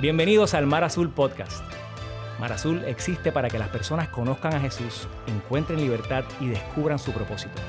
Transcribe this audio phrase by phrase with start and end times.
[0.00, 1.64] Bienvenidos al Mar Azul Podcast.
[2.38, 7.10] Mar Azul existe para que las personas conozcan a Jesús, encuentren libertad y descubran su
[7.10, 7.60] propósito.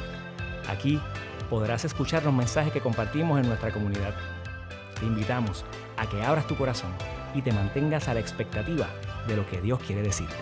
[0.69, 1.01] Aquí
[1.49, 4.13] podrás escuchar los mensajes que compartimos en nuestra comunidad.
[4.99, 5.65] Te invitamos
[5.97, 6.91] a que abras tu corazón
[7.33, 8.85] y te mantengas a la expectativa
[9.27, 10.37] de lo que Dios quiere decirte.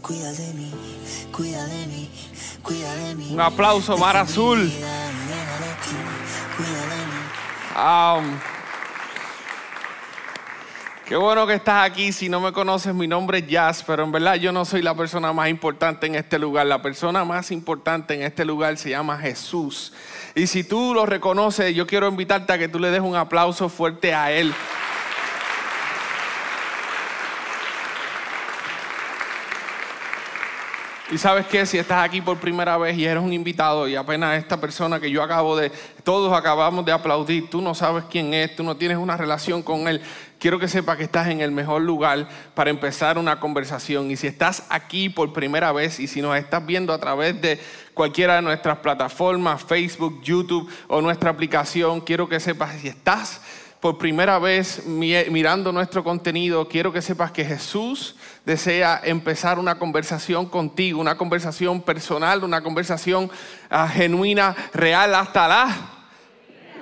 [0.00, 0.70] Cuida de mí,
[1.32, 2.08] cuida de mí,
[2.62, 3.28] cuida de mí.
[3.32, 4.70] Un aplauso, Mar Azul.
[7.76, 8.38] Um,
[11.06, 12.12] qué bueno que estás aquí.
[12.12, 14.94] Si no me conoces, mi nombre es Jazz, pero en verdad yo no soy la
[14.94, 16.66] persona más importante en este lugar.
[16.66, 19.92] La persona más importante en este lugar se llama Jesús.
[20.36, 23.68] Y si tú lo reconoces, yo quiero invitarte a que tú le des un aplauso
[23.68, 24.54] fuerte a Él.
[31.14, 34.36] Y sabes que si estás aquí por primera vez y eres un invitado y apenas
[34.36, 35.70] esta persona que yo acabo de,
[36.02, 39.86] todos acabamos de aplaudir, tú no sabes quién es, tú no tienes una relación con
[39.86, 40.02] él,
[40.40, 44.10] quiero que sepas que estás en el mejor lugar para empezar una conversación.
[44.10, 47.60] Y si estás aquí por primera vez y si nos estás viendo a través de
[47.94, 53.40] cualquiera de nuestras plataformas, Facebook, YouTube o nuestra aplicación, quiero que sepas si estás
[53.84, 60.46] por primera vez mirando nuestro contenido, quiero que sepas que Jesús desea empezar una conversación
[60.46, 63.30] contigo, una conversación personal, una conversación
[63.68, 65.93] ah, genuina, real, hasta la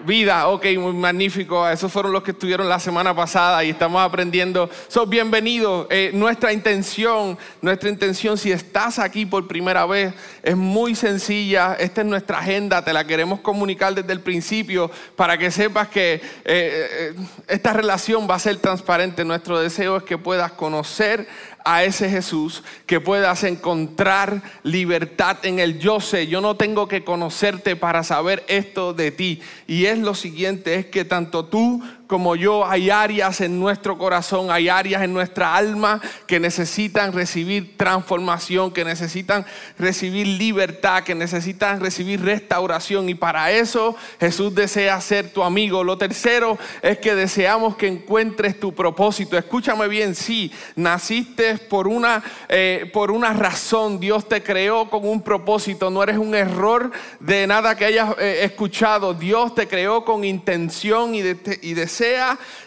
[0.05, 1.69] vida, ok, muy magnífico.
[1.69, 4.69] Esos fueron los que estuvieron la semana pasada y estamos aprendiendo.
[4.89, 5.87] Sos bienvenido.
[5.91, 11.75] Eh, nuestra intención, nuestra intención, si estás aquí por primera vez, es muy sencilla.
[11.75, 16.15] Esta es nuestra agenda, te la queremos comunicar desde el principio para que sepas que
[16.15, 17.15] eh, eh,
[17.49, 19.25] esta relación va a ser transparente.
[19.25, 21.27] Nuestro deseo es que puedas conocer
[21.65, 26.27] a ese Jesús, que puedas encontrar libertad en el yo sé.
[26.27, 29.41] Yo no tengo que conocerte para saber esto de ti.
[29.67, 34.51] Y es lo siguiente, es que tanto tú como yo, hay áreas en nuestro corazón,
[34.51, 39.47] hay áreas en nuestra alma que necesitan recibir transformación, que necesitan
[39.79, 43.09] recibir libertad, que necesitan recibir restauración.
[43.09, 45.83] Y para eso Jesús desea ser tu amigo.
[45.85, 49.39] Lo tercero es que deseamos que encuentres tu propósito.
[49.39, 53.99] Escúchame bien, sí, naciste por una, eh, por una razón.
[54.01, 55.89] Dios te creó con un propósito.
[55.89, 56.91] No eres un error
[57.21, 59.15] de nada que hayas eh, escuchado.
[59.15, 62.02] Dios te creó con intención y, de, y deseo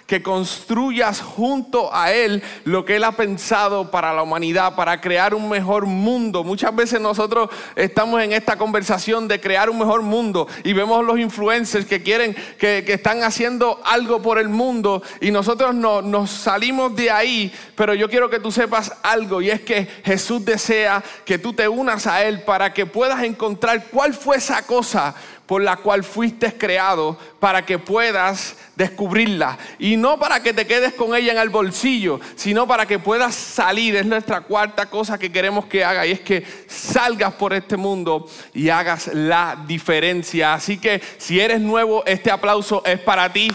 [0.07, 5.33] que construyas junto a Él lo que Él ha pensado para la humanidad, para crear
[5.33, 6.43] un mejor mundo.
[6.43, 11.19] Muchas veces nosotros estamos en esta conversación de crear un mejor mundo y vemos los
[11.19, 16.95] influencers que quieren, que, están haciendo algo por el mundo y nosotros no, nos salimos
[16.95, 21.37] de ahí, pero yo quiero que tú sepas algo y es que Jesús desea que
[21.37, 25.77] tú te unas a Él para que puedas encontrar cuál fue esa cosa por la
[25.77, 29.57] cual fuiste creado para que puedas descubrirla.
[29.77, 33.35] Y no para que te quedes con ella en el bolsillo, sino para que puedas
[33.35, 33.95] salir.
[33.95, 38.27] Es nuestra cuarta cosa que queremos que haga y es que salgas por este mundo
[38.53, 40.55] y hagas la diferencia.
[40.55, 43.51] Así que si eres nuevo, este aplauso es para ti.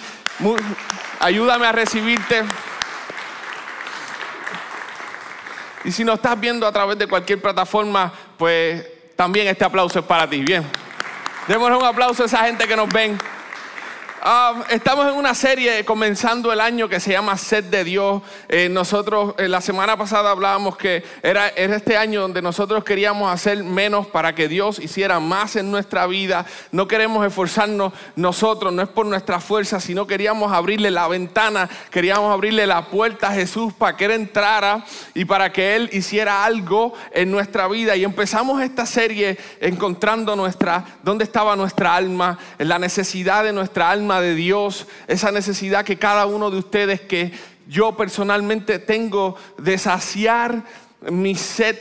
[1.18, 2.44] ayúdame a recibirte.
[5.82, 8.86] Y si nos estás viendo a través de cualquier plataforma, pues
[9.16, 10.40] también este aplauso es para ti.
[10.40, 10.89] Bien.
[11.48, 13.18] Démosle un aplauso a esa gente que nos ven.
[14.22, 18.20] Ah, estamos en una serie comenzando el año que se llama Sed de Dios.
[18.50, 23.32] Eh, nosotros eh, la semana pasada hablábamos que era, era, este año donde nosotros queríamos
[23.32, 26.44] hacer menos para que Dios hiciera más en nuestra vida.
[26.70, 32.30] No queremos esforzarnos nosotros, no es por nuestra fuerza, sino queríamos abrirle la ventana, queríamos
[32.30, 36.92] abrirle la puerta a Jesús para que Él entrara y para que Él hiciera algo
[37.12, 37.96] en nuestra vida.
[37.96, 44.09] Y empezamos esta serie encontrando nuestra, dónde estaba nuestra alma, la necesidad de nuestra alma
[44.18, 47.32] de Dios, esa necesidad que cada uno de ustedes, que
[47.68, 50.64] yo personalmente tengo de saciar
[51.02, 51.76] mi sed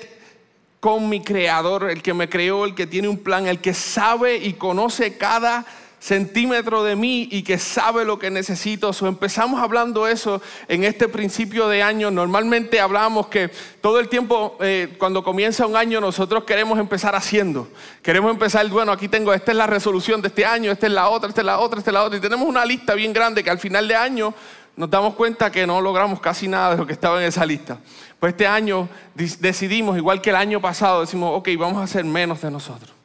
[0.79, 4.35] con mi creador, el que me creó, el que tiene un plan, el que sabe
[4.37, 5.65] y conoce cada
[5.99, 8.91] centímetro de mí y que sabe lo que necesito.
[9.01, 12.09] Empezamos hablando eso en este principio de año.
[12.09, 13.51] Normalmente hablamos que
[13.81, 17.67] todo el tiempo, eh, cuando comienza un año, nosotros queremos empezar haciendo.
[18.01, 21.09] Queremos empezar, bueno, aquí tengo, esta es la resolución de este año, esta es la
[21.09, 22.17] otra, esta es la otra, esta es la otra.
[22.17, 24.33] Y tenemos una lista bien grande que al final de año
[24.75, 27.79] nos damos cuenta que no logramos casi nada de lo que estaba en esa lista.
[28.19, 32.41] Pues este año decidimos, igual que el año pasado, decimos, ok, vamos a hacer menos
[32.41, 32.98] de nosotros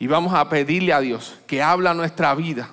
[0.00, 2.70] y vamos a pedirle a Dios que habla nuestra vida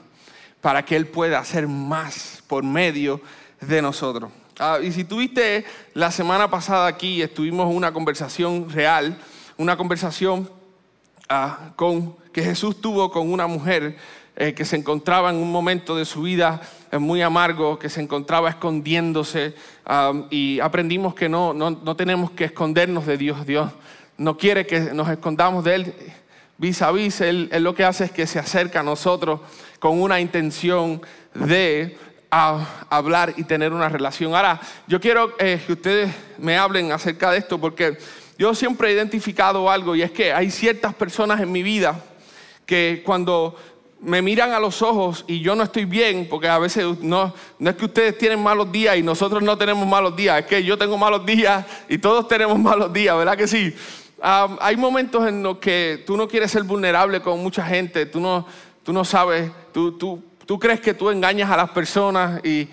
[0.62, 3.21] para que Él pueda hacer más por medio
[3.59, 4.31] de nosotros.
[4.57, 9.18] Ah, y si tuviste la semana pasada aquí, estuvimos una conversación real,
[9.57, 10.50] una conversación
[11.27, 13.97] ah, con, que Jesús tuvo con una mujer
[14.38, 16.62] eh, que se encontraba en un momento de su vida
[16.94, 19.53] eh, muy amargo, que se encontraba escondiéndose
[19.85, 23.45] ah, y aprendimos que no, no, no tenemos que escondernos de Dios.
[23.45, 23.69] Dios
[24.18, 25.94] no quiere que nos escondamos de Él
[26.57, 27.21] vis a vis.
[27.21, 29.42] Él, lo que hace es que se acerca a nosotros
[29.80, 31.01] con una intención
[31.33, 31.98] de
[32.30, 34.36] hablar y tener una relación.
[34.36, 37.98] Ahora, yo quiero eh, que ustedes me hablen acerca de esto porque
[38.38, 42.04] yo siempre he identificado algo y es que hay ciertas personas en mi vida
[42.65, 43.56] que cuando
[44.00, 47.69] me miran a los ojos y yo no estoy bien, porque a veces no, no
[47.69, 50.77] es que ustedes tienen malos días y nosotros no tenemos malos días, es que yo
[50.77, 53.74] tengo malos días y todos tenemos malos días, ¿verdad que sí?
[54.22, 58.19] Ah, hay momentos en los que tú no quieres ser vulnerable con mucha gente, tú
[58.19, 58.46] no,
[58.84, 62.69] tú no sabes, tú, tú Tú crees que tú engañas a las personas y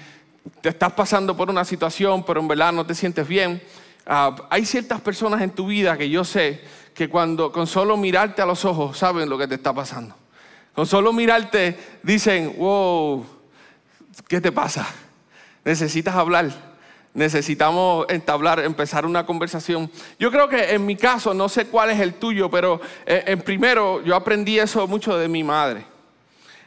[0.61, 3.61] te estás pasando por una situación, pero en verdad no te sientes bien.
[4.07, 6.63] Ah, hay ciertas personas en tu vida que yo sé
[6.95, 10.15] que cuando con solo mirarte a los ojos saben lo que te está pasando.
[10.73, 13.27] Con solo mirarte dicen, wow,
[14.29, 14.87] ¿qué te pasa?
[15.65, 16.74] Necesitas hablar.
[17.15, 19.89] Necesitamos entablar, empezar una conversación.
[20.19, 23.41] Yo creo que en mi caso, no sé cuál es el tuyo, pero eh, en
[23.41, 25.87] primero yo aprendí eso mucho de mi madre.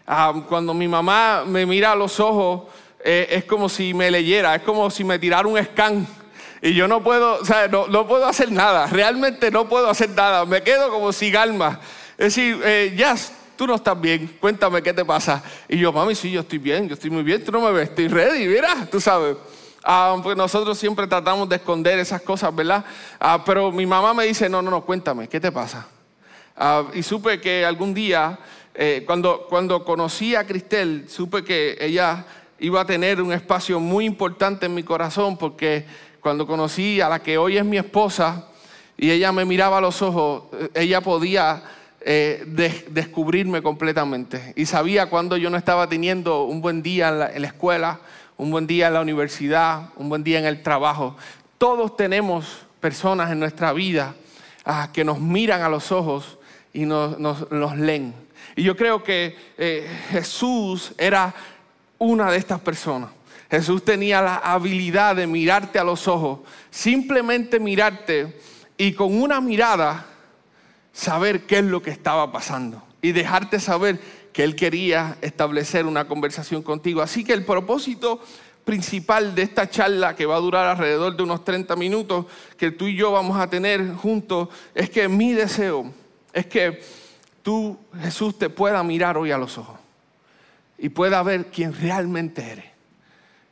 [0.07, 2.71] Ah, cuando mi mamá me mira a los ojos,
[3.03, 6.07] eh, es como si me leyera, es como si me tirara un scan.
[6.61, 10.45] Y yo no puedo, o sea, no, puedo hacer nada, realmente no puedo hacer nada,
[10.45, 11.81] me quedo como sin alma.
[12.17, 12.97] Es decir, eh,
[13.57, 15.43] tú no estás bien, cuéntame qué te pasa.
[15.67, 17.89] Y yo, mami, sí, yo estoy bien, yo estoy muy bien, tú no me ves,
[17.89, 19.35] estoy ready, mira, tú sabes.
[19.89, 22.83] Ah, pues nosotros siempre tratamos de esconder esas cosas, ¿verdad?
[23.21, 25.87] Ah, pero mi mamá me dice, no, no, no, cuéntame, ¿qué te pasa?
[26.57, 28.37] Ah, y supe que algún día
[28.75, 32.25] eh, cuando, cuando conocí a Cristel, supe que ella
[32.59, 35.85] iba a tener un espacio muy importante en mi corazón porque
[36.19, 38.49] cuando conocí a la que hoy es mi esposa
[38.97, 41.63] y ella me miraba a los ojos, eh, ella podía
[42.01, 42.43] eh,
[42.89, 47.99] descubrirme completamente y sabía cuando yo no estaba teniendo un buen día en la, escuela,
[48.37, 51.17] un buen día en la universidad, un buen día en el trabajo.
[51.57, 54.15] Todos tenemos personas en nuestra vida
[54.63, 56.37] ah, que nos miran a los ojos
[56.71, 58.13] y nos, nos leen.
[58.55, 61.33] Y yo creo que eh, Jesús era
[61.97, 63.09] una de estas personas.
[63.49, 66.39] Jesús tenía la habilidad de mirarte a los ojos,
[66.69, 68.39] simplemente mirarte
[68.77, 70.05] y con una mirada
[70.91, 73.99] saber qué es lo que estaba pasando y dejarte saber
[74.37, 77.01] que Él quería establecer una conversación contigo.
[77.01, 78.21] Así que el propósito
[78.65, 82.85] principal de esta charla, que va a durar alrededor de unos 30 minutos, que tú
[82.85, 85.91] y yo vamos a tener juntos, es que mi deseo
[86.33, 86.83] es que
[87.41, 89.79] tú, Jesús, te pueda mirar hoy a los ojos
[90.77, 92.65] y pueda ver quién realmente eres.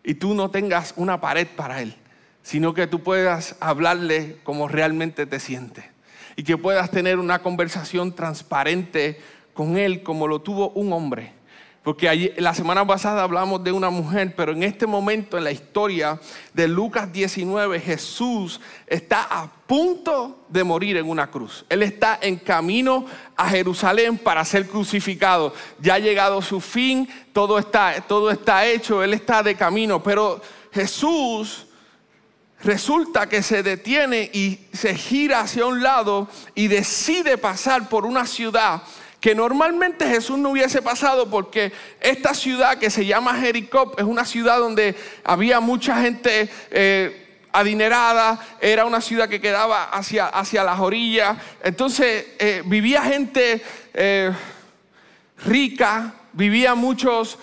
[0.04, 1.96] Y tú no tengas una pared para Él,
[2.44, 5.84] sino que tú puedas hablarle como realmente te sientes.
[6.36, 9.20] Y que puedas tener una conversación transparente
[9.56, 11.34] con Él como lo tuvo un hombre
[11.86, 16.20] porque la semana pasada hablamos de una mujer, pero en este momento en la historia
[16.52, 21.64] de Lucas 19, Jesús está a punto de morir en una cruz.
[21.70, 23.06] Él está en camino
[23.38, 25.54] a Jerusalén para ser crucificado.
[25.80, 30.02] Ya ha llegado su fin, todo está, todo está hecho, Él está de camino.
[30.02, 30.42] Pero
[30.74, 31.68] Jesús
[32.64, 38.26] resulta que se detiene y se gira hacia un lado y decide pasar por una
[38.26, 38.82] ciudad
[39.26, 44.24] que normalmente Jesús no hubiese pasado porque esta ciudad que se llama Jericó es una
[44.24, 50.80] ciudad donde había mucha gente eh, adinerada, era una ciudad que quedaba hacia, hacia las
[50.80, 53.64] orillas, entonces eh, vivía gente
[53.96, 54.32] eh,
[55.44, 57.40] rica, vivía muchas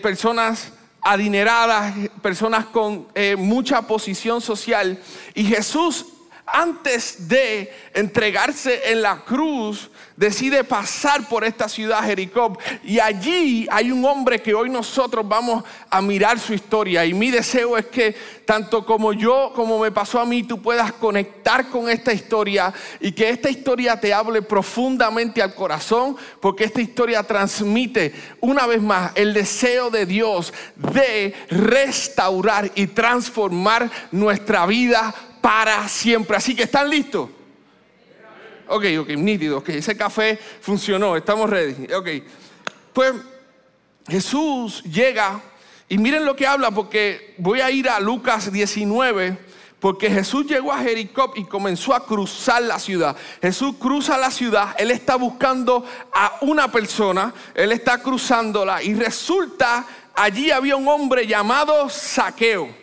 [0.00, 0.72] personas
[1.02, 4.98] adineradas, personas con mucha posición social.
[5.34, 6.09] Y Jesús
[6.52, 12.58] antes de entregarse en la cruz, decide pasar por esta ciudad Jericó.
[12.84, 17.04] Y allí hay un hombre que hoy nosotros vamos a mirar su historia.
[17.06, 18.14] Y mi deseo es que
[18.44, 23.12] tanto como yo, como me pasó a mí, tú puedas conectar con esta historia y
[23.12, 29.12] que esta historia te hable profundamente al corazón porque esta historia transmite una vez más
[29.14, 36.36] el deseo de Dios de restaurar y transformar nuestra vida para siempre.
[36.36, 37.28] Así que están listos.
[38.68, 41.92] Ok, ok, nítido, ok, ese café funcionó, estamos ready.
[41.92, 42.08] Ok,
[42.92, 43.14] pues
[44.06, 45.40] Jesús llega
[45.88, 50.72] y miren lo que habla porque voy a ir a Lucas 19 porque Jesús llegó
[50.72, 53.16] a Jericó y comenzó a cruzar la ciudad.
[53.42, 59.84] Jesús cruza la ciudad, él está buscando a una persona, él está cruzándola y resulta
[60.14, 62.79] allí había un hombre llamado Saqueo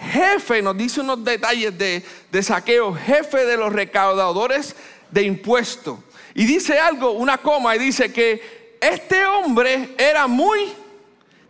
[0.00, 4.74] jefe, nos dice unos detalles de, de saqueo, jefe de los recaudadores
[5.10, 5.98] de impuestos.
[6.34, 10.72] Y dice algo, una coma, y dice que este hombre era muy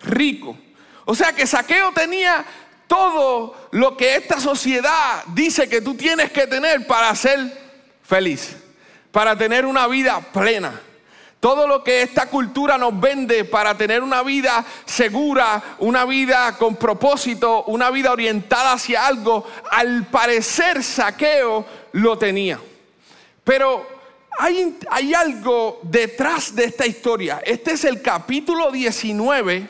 [0.00, 0.56] rico.
[1.04, 2.44] O sea que Saqueo tenía
[2.86, 7.38] todo lo que esta sociedad dice que tú tienes que tener para ser
[8.02, 8.56] feliz,
[9.10, 10.80] para tener una vida plena.
[11.40, 16.74] Todo lo que esta cultura nos vende para tener una vida segura, una vida con
[16.74, 22.58] propósito, una vida orientada hacia algo, al parecer Saqueo lo tenía.
[23.44, 23.86] Pero
[24.38, 27.40] hay, algo detrás de esta historia.
[27.44, 29.68] Este es el capítulo 19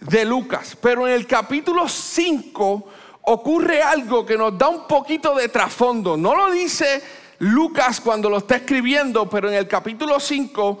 [0.00, 2.88] de Lucas, pero en el capítulo 5
[3.22, 6.16] ocurre algo que nos da un poquito de trasfondo.
[6.16, 7.02] No lo dice
[7.42, 10.80] Lucas cuando lo está escribiendo, pero en el capítulo 5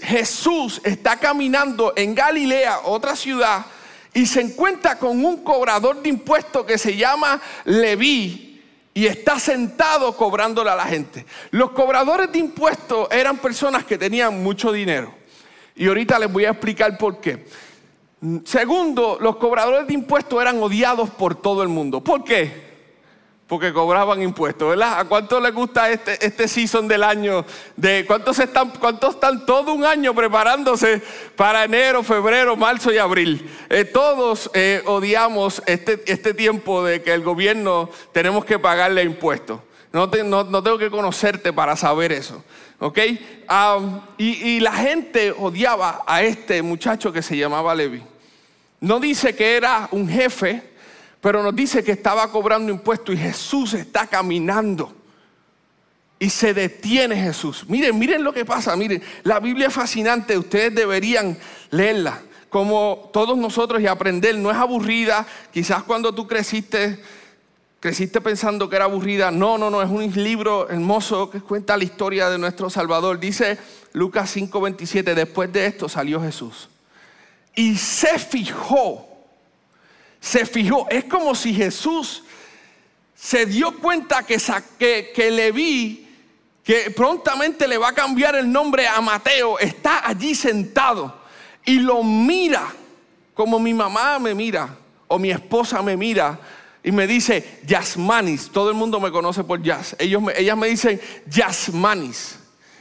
[0.00, 3.66] Jesús está caminando en Galilea, otra ciudad,
[4.14, 8.62] y se encuentra con un cobrador de impuestos que se llama Leví
[8.94, 11.26] y está sentado cobrándole a la gente.
[11.50, 15.12] Los cobradores de impuestos eran personas que tenían mucho dinero.
[15.76, 17.46] Y ahorita les voy a explicar por qué.
[18.46, 22.02] Segundo, los cobradores de impuestos eran odiados por todo el mundo.
[22.02, 22.71] ¿Por qué?
[23.52, 24.98] Porque cobraban impuestos, ¿verdad?
[24.98, 27.44] ¿A cuánto les gusta este, este season del año?
[27.76, 31.02] De ¿cuántos, están, ¿Cuántos están todo un año preparándose
[31.36, 33.46] para enero, febrero, marzo y abril?
[33.68, 39.60] Eh, todos eh, odiamos este, este tiempo de que el gobierno tenemos que pagarle impuestos.
[39.92, 42.42] No, no, tengo que conocerte para saber eso.
[42.78, 43.00] ¿Ok?
[44.16, 48.02] y, y la gente odiaba a este muchacho que se llamaba Levi.
[48.80, 50.71] No dice que era un jefe,
[51.22, 54.92] pero nos dice que estaba cobrando impuestos y Jesús está caminando.
[56.18, 57.64] Y se detiene Jesús.
[57.68, 58.76] Miren, miren lo que pasa.
[58.76, 60.36] Miren, la Biblia es fascinante.
[60.36, 61.38] Ustedes deberían
[61.70, 64.36] leerla como todos nosotros y aprender.
[64.36, 65.26] No es aburrida.
[65.52, 67.00] Quizás cuando tú creciste,
[67.80, 69.30] creciste pensando que era aburrida.
[69.30, 69.80] No, no, no.
[69.82, 73.18] Es un libro hermoso que cuenta la historia de nuestro Salvador.
[73.18, 73.58] Dice
[73.92, 75.14] Lucas 5:27.
[75.14, 76.68] Después de esto salió Jesús
[77.54, 79.11] y se fijó,
[80.22, 82.22] se fijó, es como si Jesús
[83.12, 84.38] se dio cuenta que,
[84.78, 86.08] que, que Leví,
[86.62, 91.20] que prontamente le va a cambiar el nombre a Mateo, está allí sentado
[91.64, 92.72] y lo mira
[93.34, 94.76] como mi mamá me mira
[95.08, 96.38] o mi esposa me mira
[96.84, 98.48] y me dice Yasmanis.
[98.50, 99.96] Todo el mundo me conoce por Yas.
[99.98, 102.38] Ellos ellas me dicen Yasmanis.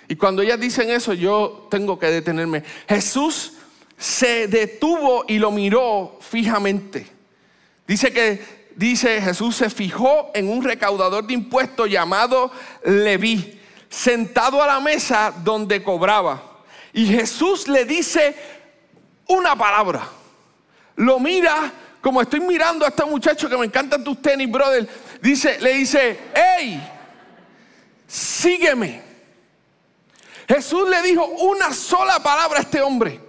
[0.07, 2.63] Y cuando ellas dicen eso, yo tengo que detenerme.
[2.87, 3.53] Jesús
[3.97, 7.20] se detuvo y lo miró fijamente.
[7.91, 12.49] Dice que dice Jesús se fijó en un recaudador de impuestos llamado
[12.85, 16.41] Leví, sentado a la mesa donde cobraba.
[16.93, 18.33] Y Jesús le dice
[19.27, 20.07] una palabra.
[20.95, 21.69] Lo mira
[21.99, 24.87] como estoy mirando a este muchacho que me encantan tus tenis, brother.
[25.21, 26.81] Dice, le dice, hey,
[28.07, 29.01] sígueme.
[30.47, 33.19] Jesús le dijo una sola palabra a este hombre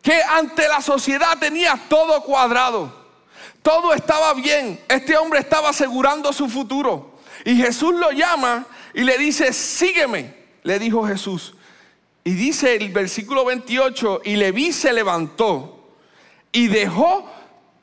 [0.00, 2.95] que ante la sociedad tenía todo cuadrado.
[3.66, 4.78] Todo estaba bien.
[4.86, 7.18] Este hombre estaba asegurando su futuro.
[7.44, 11.52] Y Jesús lo llama y le dice, sígueme, le dijo Jesús.
[12.22, 15.84] Y dice el versículo 28, y Leví se levantó
[16.52, 17.28] y dejó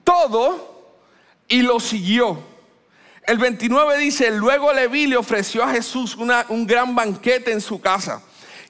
[0.06, 0.96] todo
[1.50, 2.40] y lo siguió.
[3.28, 8.24] El 29 dice, luego Leví le ofreció a Jesús un gran banquete en su casa.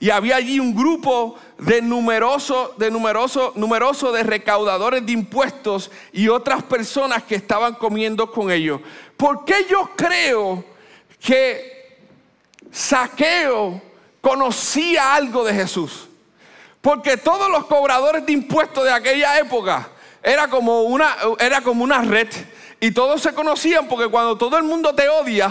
[0.03, 6.27] Y había allí un grupo de numeroso, de numeroso, numeroso de recaudadores de impuestos y
[6.27, 8.81] otras personas que estaban comiendo con ellos.
[9.15, 10.65] ¿Por qué yo creo
[11.21, 11.99] que
[12.69, 13.81] Saqueo
[14.19, 16.09] conocía algo de Jesús?
[16.81, 19.87] Porque todos los cobradores de impuestos de aquella época
[20.21, 22.27] era como una, era como una red.
[22.81, 25.49] Y todos se conocían porque cuando todo el mundo te odia,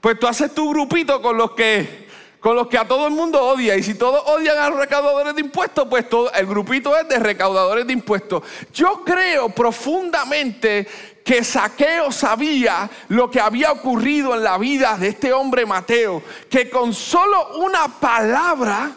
[0.00, 2.05] pues tú haces tu grupito con los que
[2.40, 3.76] con los que a todo el mundo odia.
[3.76, 7.18] Y si todos odian a los recaudadores de impuestos, pues todo, el grupito es de
[7.18, 8.42] recaudadores de impuestos.
[8.72, 10.86] Yo creo profundamente
[11.24, 16.70] que Saqueo sabía lo que había ocurrido en la vida de este hombre Mateo, que
[16.70, 18.92] con solo una palabra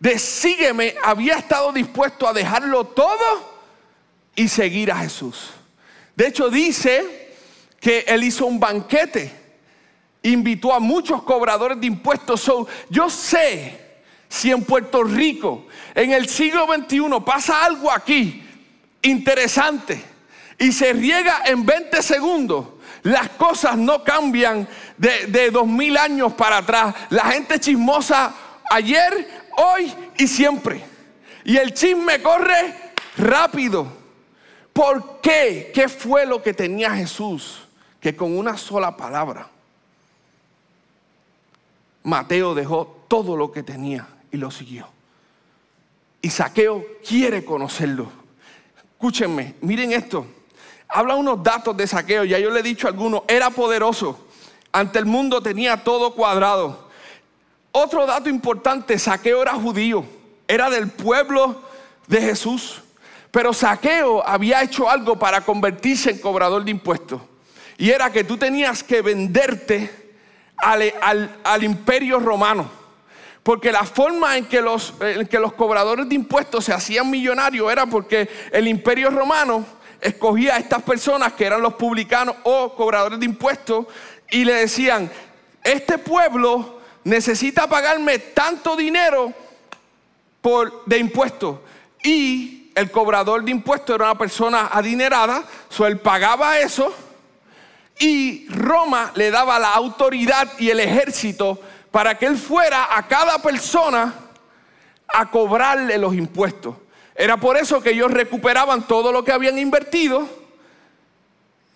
[0.00, 3.52] de sígueme había estado dispuesto a dejarlo todo
[4.34, 5.50] y seguir a Jesús.
[6.16, 7.36] De hecho dice
[7.78, 9.41] que él hizo un banquete
[10.22, 12.50] invitó a muchos cobradores de impuestos.
[12.88, 13.80] yo sé
[14.28, 18.42] si en Puerto Rico, en el siglo XXI, pasa algo aquí
[19.02, 20.02] interesante
[20.58, 22.66] y se riega en 20 segundos,
[23.02, 26.94] las cosas no cambian de, de dos mil años para atrás.
[27.10, 28.32] La gente chismosa
[28.70, 30.84] ayer, hoy y siempre.
[31.44, 33.88] Y el chisme corre rápido.
[34.72, 35.72] ¿Por qué?
[35.74, 37.66] ¿Qué fue lo que tenía Jesús?
[38.00, 39.48] Que con una sola palabra
[42.02, 44.88] Mateo dejó todo lo que tenía y lo siguió.
[46.20, 48.10] Y Saqueo quiere conocerlo.
[48.94, 50.26] Escúchenme, miren esto.
[50.88, 54.26] Habla unos datos de Saqueo, ya yo le he dicho algunos, era poderoso.
[54.70, 56.90] Ante el mundo tenía todo cuadrado.
[57.72, 60.04] Otro dato importante, Saqueo era judío,
[60.46, 61.62] era del pueblo
[62.06, 62.82] de Jesús.
[63.30, 67.20] Pero Saqueo había hecho algo para convertirse en cobrador de impuestos.
[67.78, 70.01] Y era que tú tenías que venderte
[70.56, 72.70] al, imperio romano.
[73.42, 74.94] Porque la forma en que, los,
[75.28, 79.64] que los cobradores de impuestos se hacían millonarios era porque el imperio romano
[80.00, 83.86] escogía a estas personas que eran los publicanos o cobradores de impuestos
[84.30, 85.10] y le decían,
[85.64, 89.32] este pueblo necesita pagarme tanto dinero
[90.40, 91.58] por, de impuestos.
[92.04, 96.94] Y el cobrador de impuestos era una persona adinerada, so él pagaba eso
[98.02, 101.60] y Roma le daba la autoridad y el ejército
[101.92, 104.12] para que él fuera a cada persona
[105.06, 106.74] a cobrarle los impuestos.
[107.14, 110.28] Era por eso que ellos recuperaban todo lo que habían invertido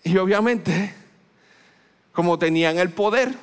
[0.03, 0.93] y obviamente,
[2.11, 3.33] como tenían el poder,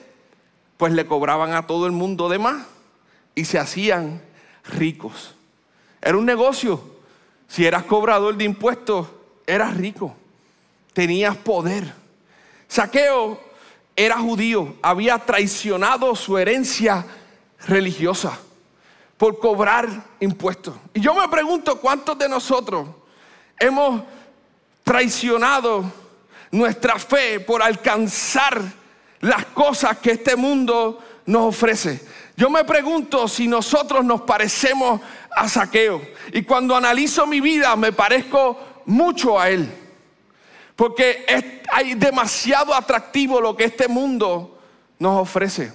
[0.76, 2.66] pues le cobraban a todo el mundo de más
[3.34, 4.20] y se hacían
[4.76, 5.34] ricos.
[6.02, 6.82] Era un negocio.
[7.48, 9.06] Si eras cobrador de impuestos,
[9.46, 10.14] eras rico,
[10.92, 12.03] tenías poder.
[12.68, 13.40] Saqueo
[13.96, 17.04] era judío, había traicionado su herencia
[17.66, 18.38] religiosa
[19.16, 19.88] por cobrar
[20.20, 20.74] impuestos.
[20.92, 22.88] Y yo me pregunto cuántos de nosotros
[23.58, 24.02] hemos
[24.82, 25.84] traicionado
[26.50, 28.60] nuestra fe por alcanzar
[29.20, 32.00] las cosas que este mundo nos ofrece.
[32.36, 35.00] Yo me pregunto si nosotros nos parecemos
[35.34, 36.02] a Saqueo.
[36.32, 39.72] Y cuando analizo mi vida me parezco mucho a él.
[40.76, 41.24] Porque
[41.72, 44.58] hay demasiado atractivo lo que este mundo
[44.98, 45.72] nos ofrece.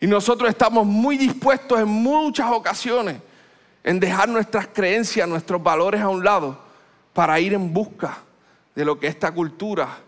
[0.00, 3.16] Y nosotros estamos muy dispuestos en muchas ocasiones
[3.84, 6.58] en dejar nuestras creencias, nuestros valores a un lado
[7.12, 8.18] para ir en busca
[8.74, 9.98] de lo que esta cultura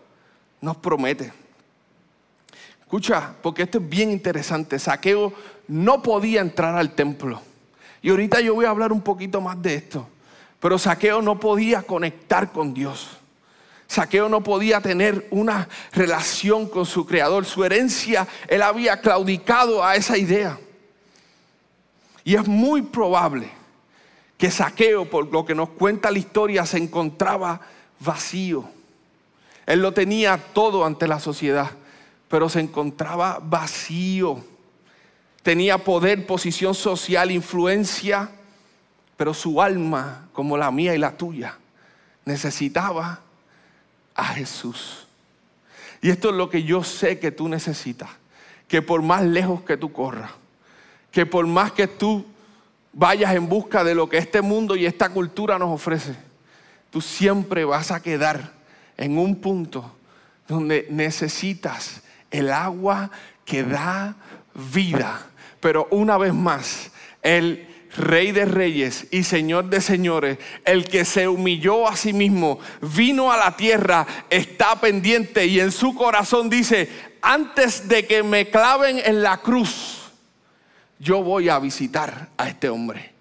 [0.61, 1.31] nos promete.
[2.81, 4.79] Escucha, porque esto es bien interesante.
[4.79, 5.33] Saqueo
[5.67, 7.41] no podía entrar al templo.
[8.01, 10.07] Y ahorita yo voy a hablar un poquito más de esto.
[10.59, 13.17] Pero Saqueo no podía conectar con Dios.
[13.87, 17.45] Saqueo no podía tener una relación con su creador.
[17.45, 20.59] Su herencia, él había claudicado a esa idea.
[22.23, 23.49] Y es muy probable
[24.37, 27.61] que Saqueo, por lo que nos cuenta la historia, se encontraba
[27.99, 28.65] vacío.
[29.65, 31.71] Él lo tenía todo ante la sociedad,
[32.27, 34.43] pero se encontraba vacío
[35.45, 38.31] tenía poder, posición social, influencia,
[39.15, 41.59] pero su alma, como la mía y la tuya,
[42.25, 43.19] necesitaba
[44.15, 45.05] a Jesús.
[46.01, 48.09] Y esto es lo que yo sé que tú necesitas,
[48.67, 50.31] que por más lejos que tú corras,
[51.11, 52.25] que por más que tú
[52.93, 56.15] vayas en busca de lo que este mundo y esta cultura nos ofrece,
[56.89, 58.53] tú siempre vas a quedar
[58.97, 59.95] en un punto
[60.47, 62.01] donde necesitas
[62.31, 63.11] el agua
[63.45, 64.15] que da
[64.73, 65.27] vida
[65.65, 66.91] pero una vez más,
[67.23, 72.59] el Rey de Reyes y Señor de Señores, el que se humilló a sí mismo,
[72.81, 76.89] vino a la tierra, está pendiente y en su corazón dice,
[77.21, 80.11] antes de que me claven en la cruz,
[80.99, 83.13] yo voy a visitar a este hombre.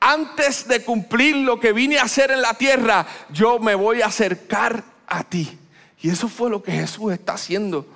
[0.00, 4.06] Antes de cumplir lo que vine a hacer en la tierra, yo me voy a
[4.06, 5.58] acercar a ti.
[6.00, 7.86] Y eso fue lo que Jesús está haciendo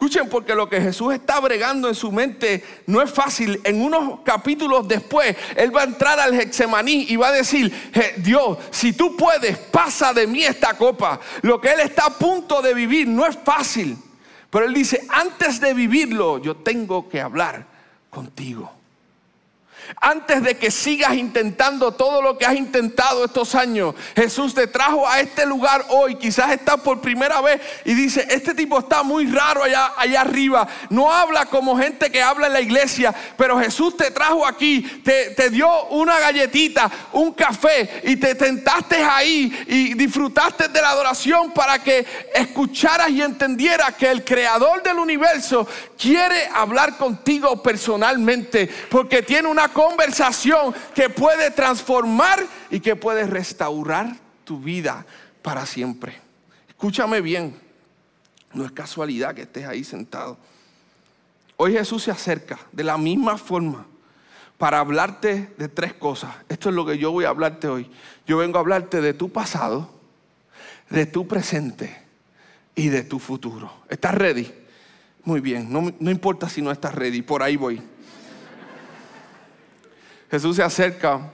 [0.00, 3.60] Escuchen, porque lo que Jesús está bregando en su mente no es fácil.
[3.64, 7.70] En unos capítulos después, Él va a entrar al Hexemaní y va a decir,
[8.16, 11.20] Dios, si tú puedes, pasa de mí esta copa.
[11.42, 13.98] Lo que Él está a punto de vivir no es fácil.
[14.48, 17.66] Pero Él dice, antes de vivirlo, yo tengo que hablar
[18.08, 18.79] contigo.
[20.00, 25.08] Antes de que sigas intentando todo lo que has intentado estos años, Jesús te trajo
[25.08, 26.16] a este lugar hoy.
[26.16, 30.66] Quizás estás por primera vez y dice, este tipo está muy raro allá, allá arriba.
[30.90, 35.30] No habla como gente que habla en la iglesia, pero Jesús te trajo aquí, te,
[35.30, 41.52] te dio una galletita, un café y te tentaste ahí y disfrutaste de la adoración
[41.52, 45.66] para que escucharas y entendieras que el creador del universo
[45.98, 54.14] quiere hablar contigo personalmente porque tiene una conversación que puede transformar y que puede restaurar
[54.44, 55.06] tu vida
[55.40, 56.20] para siempre.
[56.68, 57.58] Escúchame bien,
[58.52, 60.36] no es casualidad que estés ahí sentado.
[61.56, 63.86] Hoy Jesús se acerca de la misma forma
[64.58, 66.34] para hablarte de tres cosas.
[66.50, 67.90] Esto es lo que yo voy a hablarte hoy.
[68.26, 69.90] Yo vengo a hablarte de tu pasado,
[70.90, 72.02] de tu presente
[72.74, 73.72] y de tu futuro.
[73.88, 74.52] ¿Estás ready?
[75.24, 77.80] Muy bien, no, importa si no estás ready, por ahí voy.
[80.30, 81.32] Jesús se acerca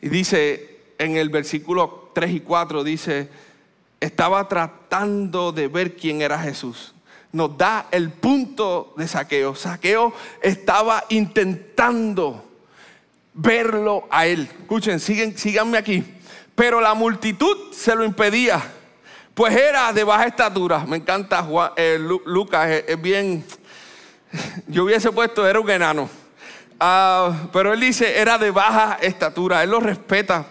[0.00, 3.28] y dice en el versículo 3 y 4, dice,
[4.00, 6.94] estaba tratando de ver quién era Jesús.
[7.32, 9.54] Nos da el punto de saqueo.
[9.54, 12.44] Saqueo estaba intentando
[13.34, 14.48] verlo a él.
[14.60, 16.04] Escuchen, siguen, síganme aquí.
[16.54, 18.62] Pero la multitud se lo impedía,
[19.34, 20.86] pues era de baja estatura.
[20.86, 23.44] Me encanta eh, Lucas, es, bien.
[24.66, 26.08] Yo hubiese puesto, era un enano.
[26.78, 29.62] Ah, pero él dice, era de baja estatura.
[29.62, 30.46] Él lo respeta.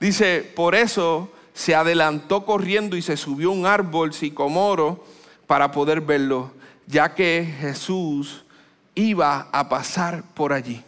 [0.00, 5.04] Dice, por eso se adelantó corriendo y se subió a un árbol sicomoro
[5.46, 6.52] para poder verlo,
[6.86, 8.44] ya que Jesús
[8.94, 10.82] iba a pasar por allí.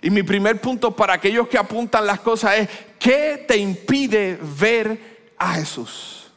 [0.00, 5.32] Y mi primer punto para aquellos que apuntan las cosas es, ¿qué te impide ver
[5.36, 6.30] a Jesús?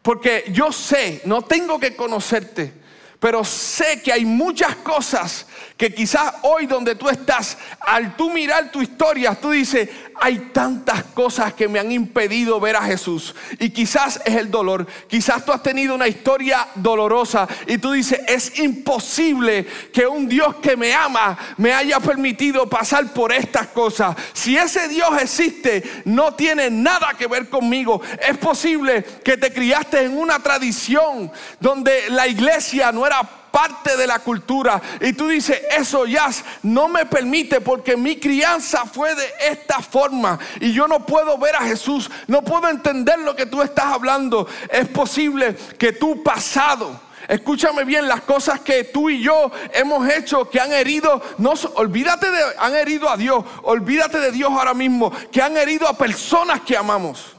[0.00, 2.72] Porque yo sé, no tengo que conocerte,
[3.20, 8.70] pero sé que hay muchas cosas que quizás hoy donde tú estás, al tú mirar
[8.70, 9.88] tu historia, tú dices,
[10.20, 13.34] hay tantas cosas que me han impedido ver a Jesús.
[13.58, 14.86] Y quizás es el dolor.
[15.08, 20.56] Quizás tú has tenido una historia dolorosa y tú dices, es imposible que un Dios
[20.56, 24.16] que me ama me haya permitido pasar por estas cosas.
[24.32, 28.00] Si ese Dios existe, no tiene nada que ver conmigo.
[28.26, 34.08] Es posible que te criaste en una tradición donde la iglesia no era parte de
[34.08, 34.82] la cultura.
[35.00, 36.28] Y tú dices, eso ya
[36.64, 40.40] no me permite porque mi crianza fue de esta forma.
[40.60, 44.48] Y yo no puedo ver a Jesús, no puedo entender lo que tú estás hablando.
[44.68, 47.00] Es posible que tu pasado...
[47.26, 52.30] Escúchame bien, las cosas que tú y yo hemos hecho que han herido, no, olvídate
[52.30, 56.60] de, han herido a Dios, olvídate de Dios ahora mismo, que han herido a personas
[56.60, 57.34] que amamos.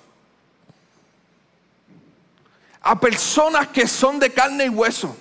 [2.81, 5.15] A personas que son de carne y hueso.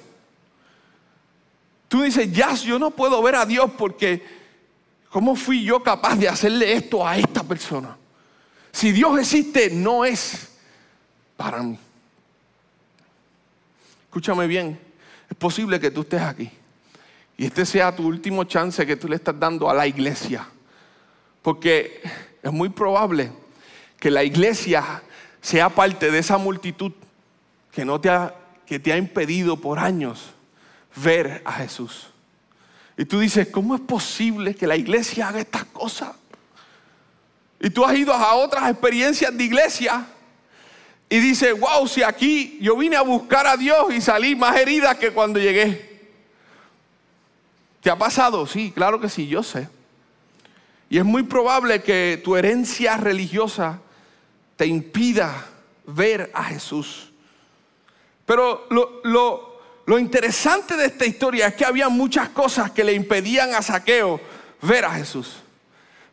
[1.95, 4.21] Tú dices, ya, yo no puedo ver a Dios porque
[5.11, 7.97] ¿cómo fui yo capaz de hacerle esto a esta persona?
[8.73, 10.49] Si Dios existe, no es
[11.37, 11.79] para mí.
[14.07, 14.77] Escúchame bien,
[15.31, 16.51] es posible que tú estés aquí
[17.37, 20.49] y este sea tu último chance que tú le estás dando a la iglesia.
[21.43, 22.03] Porque
[22.43, 23.31] es muy probable
[24.01, 25.01] que la iglesia
[25.41, 26.91] sea parte de esa multitud
[27.71, 28.35] que, no te ha,
[28.67, 30.34] que te ha impedido por años
[30.97, 32.09] ver a Jesús.
[32.97, 36.11] Y tú dices, ¿cómo es posible que la iglesia haga estas cosas?
[37.61, 40.07] Y tú has ido a otras experiencias de iglesia
[41.09, 44.99] y dices, wow, si aquí yo vine a buscar a Dios y salí más herida
[44.99, 45.95] que cuando llegué.
[47.81, 48.47] ¿Te ha pasado?
[48.47, 49.69] Sí, claro que sí, yo sé.
[50.89, 53.81] Y es muy probable que tu herencia religiosa
[54.57, 55.47] te impida
[55.87, 57.13] ver a Jesús.
[58.27, 59.54] Pero lo, lo,
[59.87, 64.21] lo interesante de esta historia es que había muchas cosas que le impedían a Saqueo
[64.63, 65.37] ver a Jesús.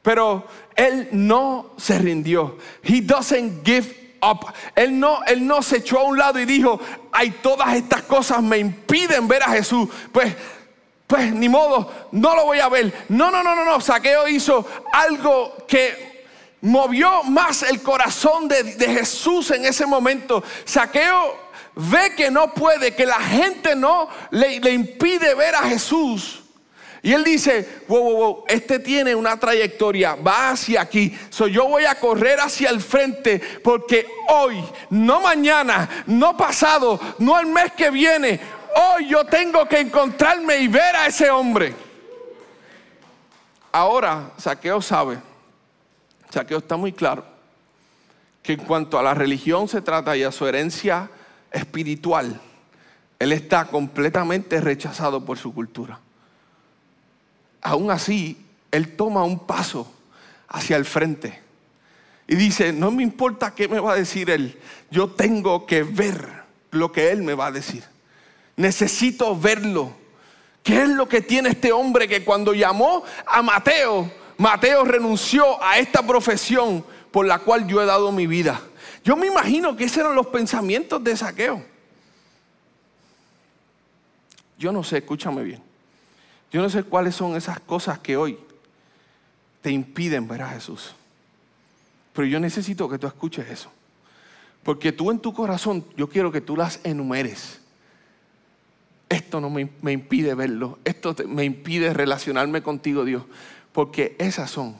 [0.02, 2.58] Pero él no se rindió.
[2.84, 4.52] He doesn't give up.
[4.76, 6.80] Él no, él no se echó a un lado y dijo,
[7.12, 9.88] hay todas estas cosas me impiden ver a Jesús.
[10.12, 10.36] Pues,
[11.08, 13.06] pues ni modo, no lo voy a ver.
[13.10, 13.80] No, no, no, no, no.
[13.80, 16.26] Saqueo hizo algo que
[16.62, 20.44] movió más el corazón de, de Jesús en ese momento.
[20.66, 26.40] Saqueo ve que no puede, que la gente no le, impide ver a Jesús.
[27.04, 31.18] Y él dice, wow, wow, wow, este tiene una trayectoria, va hacia aquí.
[31.32, 37.40] So yo voy a correr hacia el frente porque hoy, no mañana, no pasado, no
[37.40, 38.40] el mes que viene,
[38.76, 41.74] hoy yo tengo que encontrarme y ver a ese hombre.
[43.72, 45.18] Ahora, Saqueo sabe,
[46.30, 47.26] Saqueo está muy claro,
[48.44, 51.10] que en cuanto a la religión se trata y a su herencia
[51.52, 52.40] espiritual,
[53.20, 56.00] él está completamente rechazado por su cultura.
[57.62, 59.92] Aún así, él toma un paso
[60.48, 61.40] hacia el frente
[62.28, 64.58] y dice, no me importa qué me va a decir él,
[64.90, 67.84] yo tengo que ver lo que él me va a decir.
[68.56, 69.92] Necesito verlo.
[70.64, 75.78] ¿Qué es lo que tiene este hombre que cuando llamó a Mateo, Mateo renunció a
[75.80, 78.62] esta profesión por la cual yo he dado mi vida?
[79.04, 81.64] Yo me imagino que esos eran los pensamientos de saqueo.
[84.58, 85.64] Yo no sé, escúchame bien.
[86.52, 88.38] Yo no sé cuáles son esas cosas que hoy
[89.62, 90.94] te impiden ver a Jesús.
[92.14, 93.72] Pero yo necesito que tú escuches eso.
[94.64, 97.60] Porque tú en tu corazón, yo quiero que tú las enumeres.
[99.10, 100.78] Esto no me, impide verlo.
[100.86, 103.24] Esto me impide relacionarme contigo, Dios.
[103.72, 104.76] Porque esas son,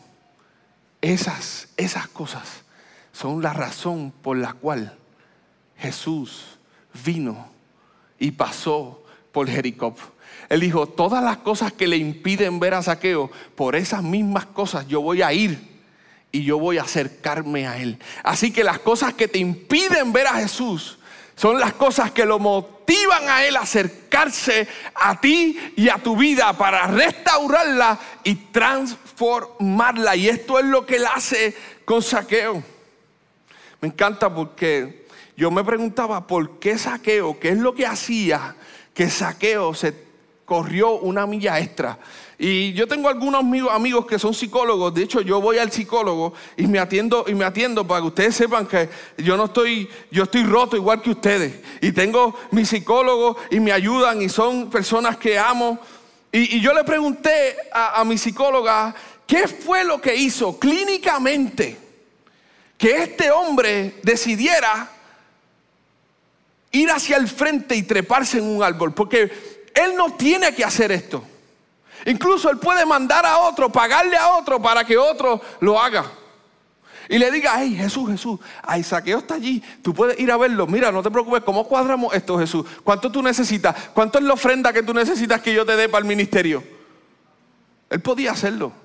[1.02, 2.64] esas, esas cosas
[3.12, 4.98] son la razón por la cual
[5.78, 6.58] Jesús
[7.04, 7.48] vino
[8.20, 9.96] y pasó por Jericó.
[10.50, 14.88] Él dijo, todas las cosas que le impiden ver a Saqueo, por esas mismas cosas
[14.88, 15.72] yo voy a ir
[16.32, 17.98] y yo voy a acercarme a Él.
[18.24, 21.00] Así que las cosas que te impiden ver a Jesús
[21.36, 26.16] son las cosas que lo motivan a Él a acercarse a ti y a tu
[26.16, 30.16] vida para restaurarla y transformarla.
[30.16, 32.62] Y esto es lo que Él hace con Saqueo.
[33.82, 38.56] Me encanta porque yo me preguntaba por qué Saqueo, qué es lo que hacía
[38.94, 39.96] que Saqueo se
[40.46, 41.98] corrió una milla extra.
[42.38, 43.42] Y yo tengo algunos
[43.72, 47.46] amigos, que son psicólogos, de hecho yo voy al psicólogo y me atiendo y me
[47.46, 51.60] atiendo para que ustedes sepan que yo no estoy yo estoy roto igual que ustedes.
[51.82, 55.80] Y tengo mis psicólogos y me ayudan y son personas que amo.
[56.32, 58.94] Y, yo le pregunté a, a mi psicóloga
[59.26, 61.91] qué fue lo que hizo clínicamente
[62.82, 64.90] que este hombre decidiera
[66.72, 69.32] ir hacia el frente y treparse en un árbol, porque
[69.76, 71.24] él no tiene que hacer esto.
[72.08, 76.12] Incluso Él puede mandar a otro, pagarle a otro para que otro lo haga.
[77.08, 80.66] Y le diga, hey Jesús, Jesús, ahí Saqueo está allí, tú puedes ir a verlo.
[80.66, 82.66] Mira, no te preocupes, ¿cómo cuadramos esto, Jesús?
[82.84, 83.76] ¿Cuánto tú necesitas?
[83.94, 86.64] ¿Cuánto es la ofrenda que tú necesitas que yo te dé para el ministerio?
[87.92, 88.81] Él podía hacerlo.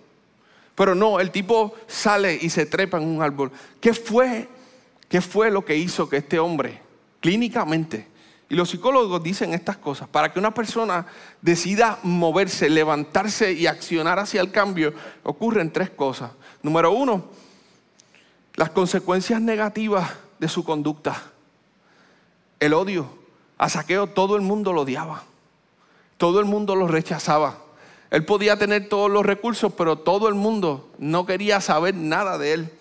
[0.76, 3.50] Pero no, el tipo sale y se trepa en un árbol.
[3.80, 4.48] ¿Qué fue?
[5.08, 6.80] ¿Qué fue lo que hizo que este hombre,
[7.20, 8.06] clínicamente,
[8.48, 10.08] y los psicólogos dicen estas cosas.
[10.08, 11.06] Para que una persona
[11.42, 16.30] decida moverse, levantarse y accionar hacia el cambio, ocurren tres cosas.
[16.62, 17.24] Número uno,
[18.54, 21.22] las consecuencias negativas de su conducta.
[22.60, 23.26] El odio.
[23.58, 25.24] A Saqueo todo el mundo lo odiaba.
[26.18, 27.58] Todo el mundo lo rechazaba.
[28.10, 32.52] Él podía tener todos los recursos, pero todo el mundo no quería saber nada de
[32.52, 32.72] él.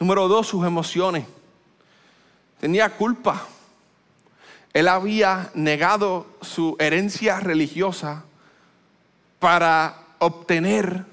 [0.00, 1.26] Número dos, sus emociones.
[2.60, 3.46] Tenía culpa
[4.78, 8.24] él había negado su herencia religiosa
[9.38, 11.04] para obtener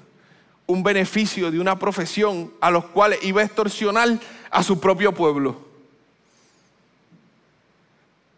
[0.66, 5.64] un beneficio de una profesión a los cuales iba a extorsionar a su propio pueblo.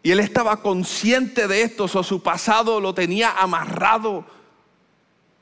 [0.01, 4.25] Y él estaba consciente de esto, o su pasado lo tenía amarrado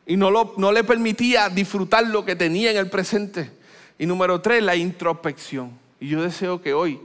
[0.07, 3.51] y no, no le permitía disfrutar lo que tenía en el presente.
[3.99, 5.71] Y número tres, la introspección.
[5.99, 6.99] Y yo deseo que hoy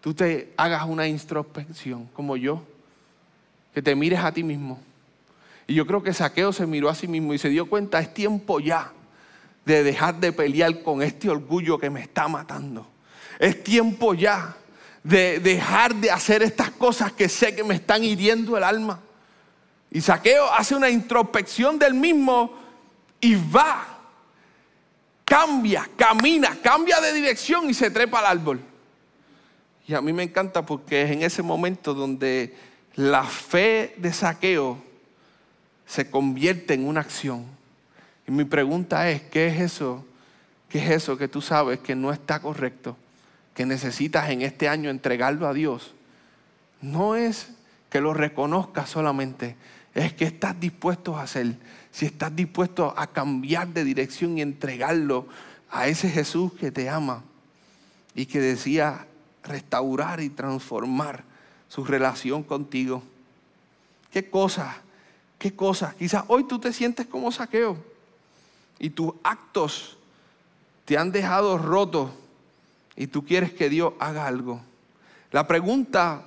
[0.00, 2.62] tú te hagas una introspección como yo,
[3.72, 4.80] que te mires a ti mismo.
[5.68, 8.12] Y yo creo que Saqueo se miró a sí mismo y se dio cuenta, es
[8.12, 8.92] tiempo ya
[9.64, 12.86] de dejar de pelear con este orgullo que me está matando.
[13.38, 14.56] Es tiempo ya
[15.04, 19.00] de dejar de hacer estas cosas que sé que me están hiriendo el alma.
[19.94, 22.52] Y Saqueo hace una introspección del mismo
[23.20, 23.86] y va,
[25.24, 28.60] cambia, camina, cambia de dirección y se trepa al árbol.
[29.86, 32.56] Y a mí me encanta porque es en ese momento donde
[32.96, 34.82] la fe de saqueo
[35.86, 37.44] se convierte en una acción.
[38.26, 40.04] Y mi pregunta es, ¿qué es eso?
[40.68, 42.96] ¿Qué es eso que tú sabes que no está correcto?
[43.54, 45.94] Que necesitas en este año entregarlo a Dios.
[46.80, 47.50] No es
[47.90, 49.54] que lo reconozcas solamente,
[49.94, 51.56] es que estás dispuesto a hacer.
[51.92, 55.26] Si estás dispuesto a cambiar de dirección y entregarlo
[55.70, 57.22] a ese Jesús que te ama
[58.14, 59.06] y que decía,
[59.44, 61.22] restaurar y transformar
[61.68, 63.02] su relación contigo.
[64.10, 64.76] ¿Qué cosas?
[65.38, 65.94] ¿Qué cosas?
[65.94, 67.76] Quizás hoy tú te sientes como saqueo
[68.78, 69.98] y tus actos
[70.84, 72.14] te han dejado roto
[72.96, 74.60] y tú quieres que Dios haga algo.
[75.30, 76.22] La pregunta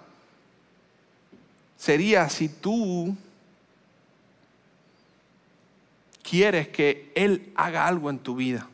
[1.78, 3.16] sería si tú
[6.28, 8.68] quieres que Él haga algo en tu vida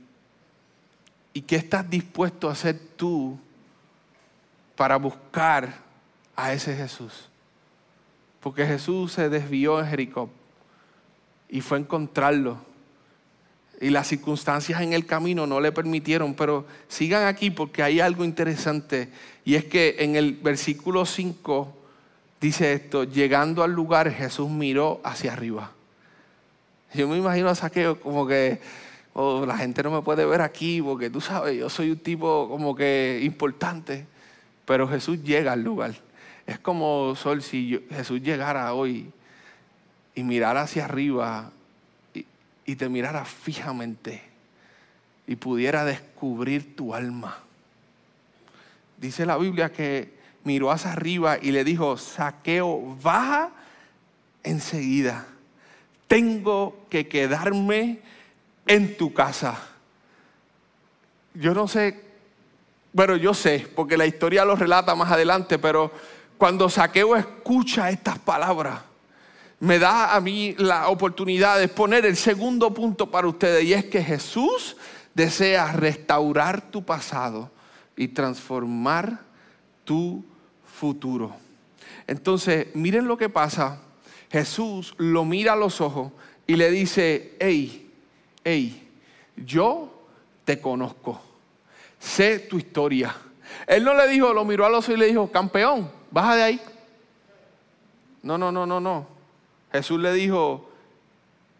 [1.33, 3.37] y qué estás dispuesto a hacer tú
[4.75, 5.75] para buscar
[6.35, 7.29] a ese Jesús.
[8.39, 10.29] Porque Jesús se desvió en Jericó
[11.47, 12.57] y fue a encontrarlo.
[13.79, 18.25] Y las circunstancias en el camino no le permitieron, pero sigan aquí porque hay algo
[18.25, 19.09] interesante.
[19.45, 21.75] Y es que en el versículo 5
[22.41, 25.71] dice esto, llegando al lugar Jesús miró hacia arriba.
[26.95, 28.59] Yo me imagino a Saqueo como que,
[29.13, 32.47] oh, la gente no me puede ver aquí porque tú sabes, yo soy un tipo
[32.47, 34.05] como que importante.
[34.65, 35.95] Pero Jesús llega al lugar.
[36.45, 39.11] Es como, Sol, si Jesús llegara hoy
[40.15, 41.51] y mirara hacia arriba
[42.13, 42.25] y,
[42.65, 44.21] y te mirara fijamente
[45.25, 47.39] y pudiera descubrir tu alma.
[48.97, 53.51] Dice la Biblia que miró hacia arriba y le dijo, saqueo, baja
[54.43, 55.25] enseguida.
[56.13, 57.99] Tengo que quedarme
[58.67, 59.59] en tu casa.
[61.33, 62.13] Yo no sé
[62.93, 65.91] bueno, yo sé, porque la historia lo relata más adelante, pero
[66.37, 68.81] cuando Saqueo escucha estas palabras,
[69.59, 73.85] me da a mí la oportunidad de exponer el segundo punto para ustedes y es
[73.85, 74.77] que Jesús
[75.15, 77.49] desea restaurar tu pasado
[77.97, 79.21] y transformar
[79.83, 80.23] tu
[80.71, 81.35] futuro.
[82.05, 83.79] Entonces, miren lo que pasa.
[84.33, 86.11] Jesús lo mira a los ojos
[86.47, 87.87] y le dice, hey,
[88.43, 88.89] hey,
[89.35, 89.93] yo
[90.43, 91.21] te conozco,
[91.99, 93.15] sé tu historia.
[93.67, 96.41] Él no le dijo, lo miró a los ojos y le dijo, campeón, baja de
[96.41, 96.61] ahí.
[98.23, 99.05] No, no, no, no, no.
[99.71, 100.67] Jesús le dijo,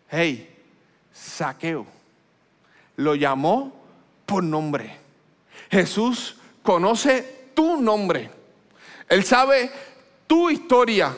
[0.10, 0.50] hey,
[1.14, 1.86] saqueo.
[2.96, 3.72] Lo llamó
[4.26, 4.98] por nombre.
[5.70, 8.32] Jesús conoce tu nombre.
[9.10, 9.70] Él sabe
[10.26, 11.16] tu historia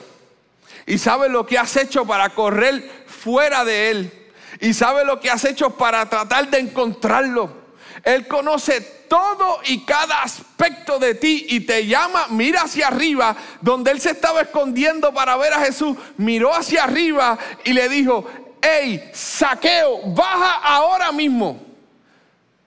[0.86, 4.12] y sabe lo que has hecho para correr fuera de Él
[4.60, 7.66] y sabe lo que has hecho para tratar de encontrarlo.
[8.04, 13.92] Él conoce todo y cada aspecto de ti y te llama, mira hacia arriba, donde
[13.92, 18.28] Él se estaba escondiendo para ver a Jesús, miró hacia arriba y le dijo,
[18.62, 21.64] hey, saqueo, baja ahora mismo.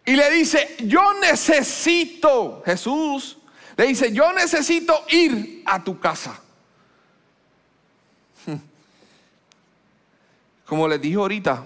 [0.04, 3.38] Y le dice, yo necesito, Jesús,
[3.76, 6.40] le dice, yo necesito ir a tu casa.
[10.68, 11.64] Como les dije ahorita,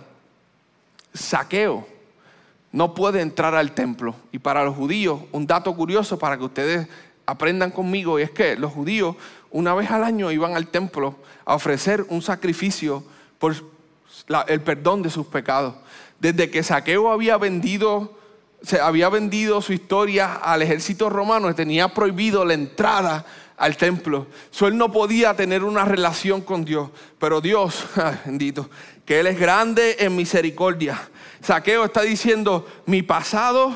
[1.12, 1.84] saqueo
[2.70, 4.14] no puede entrar al templo.
[4.30, 6.88] Y para los judíos, un dato curioso para que ustedes
[7.26, 9.16] aprendan conmigo, y es que los judíos
[9.50, 13.02] una vez al año iban al templo a ofrecer un sacrificio
[13.40, 13.56] por
[14.46, 15.74] el perdón de sus pecados.
[16.20, 18.16] Desde que Saqueo había vendido,
[18.62, 23.24] se había vendido su historia al ejército romano, tenía prohibido la entrada
[23.56, 24.26] al templo.
[24.50, 26.90] So, él no podía tener una relación con Dios.
[27.18, 27.84] Pero Dios,
[28.24, 28.68] bendito,
[29.04, 31.00] que Él es grande en misericordia.
[31.40, 33.74] Saqueo está diciendo, mi pasado,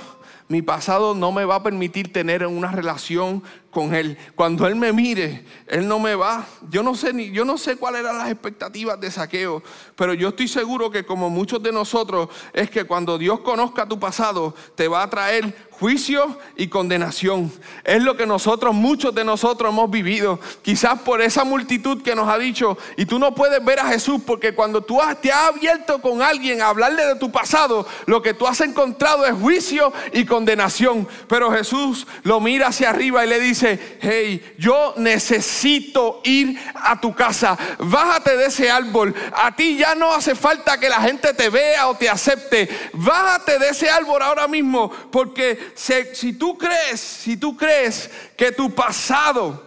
[0.49, 3.42] mi pasado no me va a permitir tener una relación
[3.76, 4.16] con Él.
[4.34, 6.46] Cuando Él me mire, Él no me va.
[6.70, 9.62] Yo no sé ni, yo no sé cuáles eran las expectativas de saqueo,
[9.94, 14.00] pero yo estoy seguro que como muchos de nosotros, es que cuando Dios conozca tu
[14.00, 17.52] pasado, te va a traer juicio y condenación.
[17.84, 20.38] Es lo que nosotros, muchos de nosotros hemos vivido.
[20.62, 24.20] Quizás por esa multitud que nos ha dicho, y tú no puedes ver a Jesús
[24.26, 28.34] porque cuando tú te has abierto con alguien a hablarle de tu pasado, lo que
[28.34, 31.06] tú has encontrado es juicio y condenación.
[31.28, 37.14] Pero Jesús lo mira hacia arriba y le dice, hey, yo necesito ir a tu
[37.14, 41.48] casa, bájate de ese árbol, a ti ya no hace falta que la gente te
[41.48, 47.37] vea o te acepte, bájate de ese árbol ahora mismo, porque si, tú crees, si
[47.37, 49.65] tú crees que tu pasado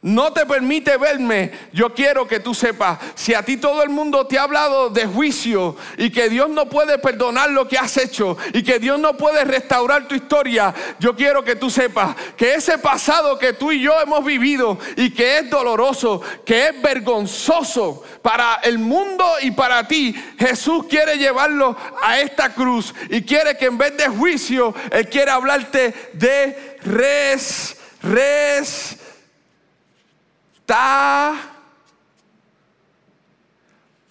[0.00, 4.28] no te permite verme, yo quiero que tú sepas, si a ti todo el mundo
[4.28, 8.36] te ha hablado de juicio y que Dios no puede perdonar lo que has hecho
[8.52, 12.78] y que Dios no puede restaurar tu historia, yo quiero que tú sepas que ese
[12.78, 18.60] pasado que tú y yo hemos vivido y que es doloroso, que es vergonzoso para
[18.62, 23.78] el mundo y para ti, Jesús quiere llevarlo a esta cruz y quiere que en
[23.78, 28.96] vez de juicio, Él quiere hablarte de res, res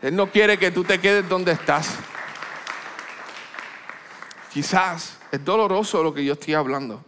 [0.02, 1.98] Él no quiere que tú te quedes donde estás.
[4.52, 7.04] Quizás es doloroso lo que yo estoy hablando,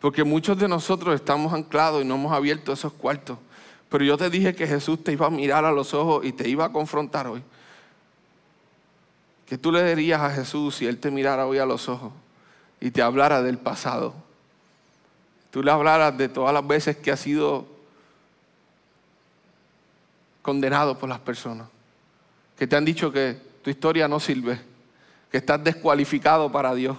[0.00, 3.38] porque muchos de nosotros estamos anclados y no hemos abierto esos cuartos.
[3.88, 6.48] Pero yo te dije que Jesús te iba a mirar a los ojos y te
[6.48, 7.42] iba a confrontar hoy.
[9.52, 12.10] ¿Qué tú le dirías a Jesús si Él te mirara hoy a los ojos
[12.80, 14.14] y te hablara del pasado?
[15.50, 17.66] Tú le hablaras de todas las veces que has sido
[20.40, 21.68] condenado por las personas,
[22.56, 24.58] que te han dicho que tu historia no sirve,
[25.30, 26.96] que estás descualificado para Dios.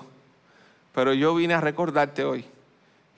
[0.93, 2.45] Pero yo vine a recordarte hoy,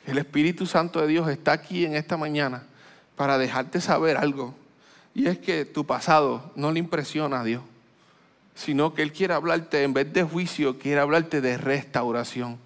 [0.06, 2.64] el Espíritu Santo de Dios está aquí en esta mañana
[3.18, 4.56] para dejarte saber algo.
[5.14, 7.62] Y es que tu pasado no le impresiona a Dios
[8.56, 12.58] sino que Él quiere hablarte, en vez de juicio, quiere hablarte de restauración.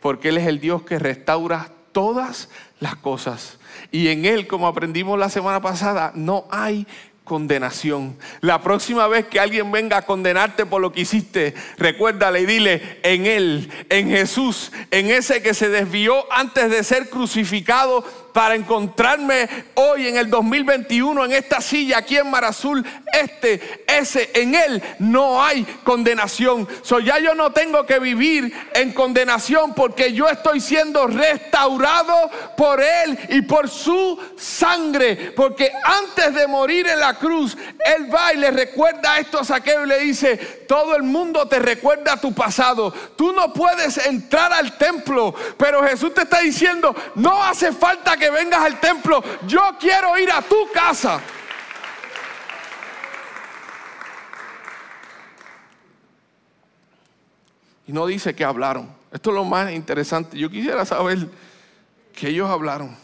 [0.00, 2.48] Porque Él es el Dios que restaura todas
[2.80, 3.58] las cosas.
[3.90, 6.86] Y en Él, como aprendimos la semana pasada, no hay
[7.24, 8.16] condenación.
[8.40, 13.00] La próxima vez que alguien venga a condenarte por lo que hiciste, recuérdale y dile,
[13.02, 19.48] en Él, en Jesús, en ese que se desvió antes de ser crucificado, para encontrarme
[19.74, 24.82] hoy en el 2021 en esta silla aquí en Mar Azul, este, ese, en él
[24.98, 26.66] no hay condenación.
[26.82, 32.14] So ya yo no tengo que vivir en condenación porque yo estoy siendo restaurado
[32.56, 35.32] por él y por su sangre.
[35.36, 37.56] Porque antes de morir en la cruz,
[37.96, 40.36] él va y le recuerda esto a Saqueo y le dice,
[40.68, 42.92] todo el mundo te recuerda tu pasado.
[43.16, 48.21] Tú no puedes entrar al templo, pero Jesús te está diciendo, no hace falta que
[48.30, 51.20] vengas al templo, yo quiero ir a tu casa.
[57.86, 58.94] Y no dice que hablaron.
[59.12, 60.38] Esto es lo más interesante.
[60.38, 61.28] Yo quisiera saber
[62.14, 62.96] que ellos hablaron.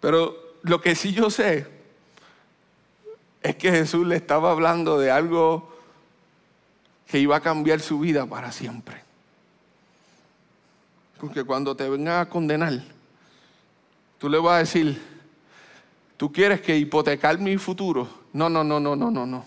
[0.00, 1.66] Pero lo que sí yo sé
[3.42, 5.72] es que Jesús le estaba hablando de algo
[7.06, 9.05] que iba a cambiar su vida para siempre.
[11.20, 12.82] Porque cuando te vengan a condenar,
[14.18, 15.00] tú le vas a decir,
[16.16, 18.08] tú quieres que hipotecar mi futuro.
[18.32, 19.44] No, no, no, no, no, no, no.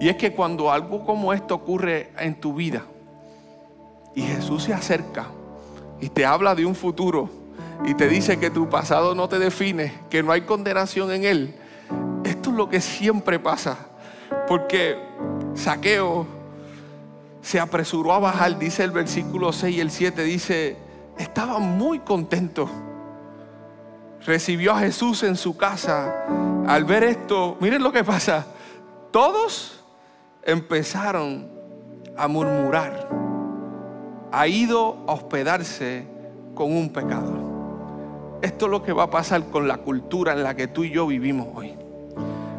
[0.01, 2.85] Y es que cuando algo como esto ocurre en tu vida
[4.15, 5.27] y Jesús se acerca
[6.01, 7.31] y te habla de un futuro
[7.85, 11.55] y te dice que tu pasado no te define, que no hay condenación en él,
[12.25, 13.77] esto es lo que siempre pasa.
[14.49, 14.99] Porque
[15.55, 16.27] Saqueo
[17.43, 20.77] se apresuró a bajar, dice el versículo 6 y el 7, dice,
[21.19, 22.69] estaba muy contento.
[24.25, 26.27] Recibió a Jesús en su casa.
[26.67, 28.47] Al ver esto, miren lo que pasa.
[29.11, 29.85] Todos
[30.43, 31.51] empezaron
[32.17, 33.09] a murmurar.
[34.37, 36.05] Ha ido a hospedarse
[36.57, 37.39] con un pecador.
[38.43, 40.91] Esto es lo que va a pasar con la cultura en la que tú y
[40.91, 41.77] yo vivimos hoy.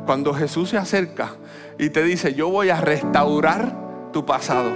[0.06, 1.34] Cuando Jesús se acerca
[1.78, 4.72] y te dice, yo voy a restaurar tu pasado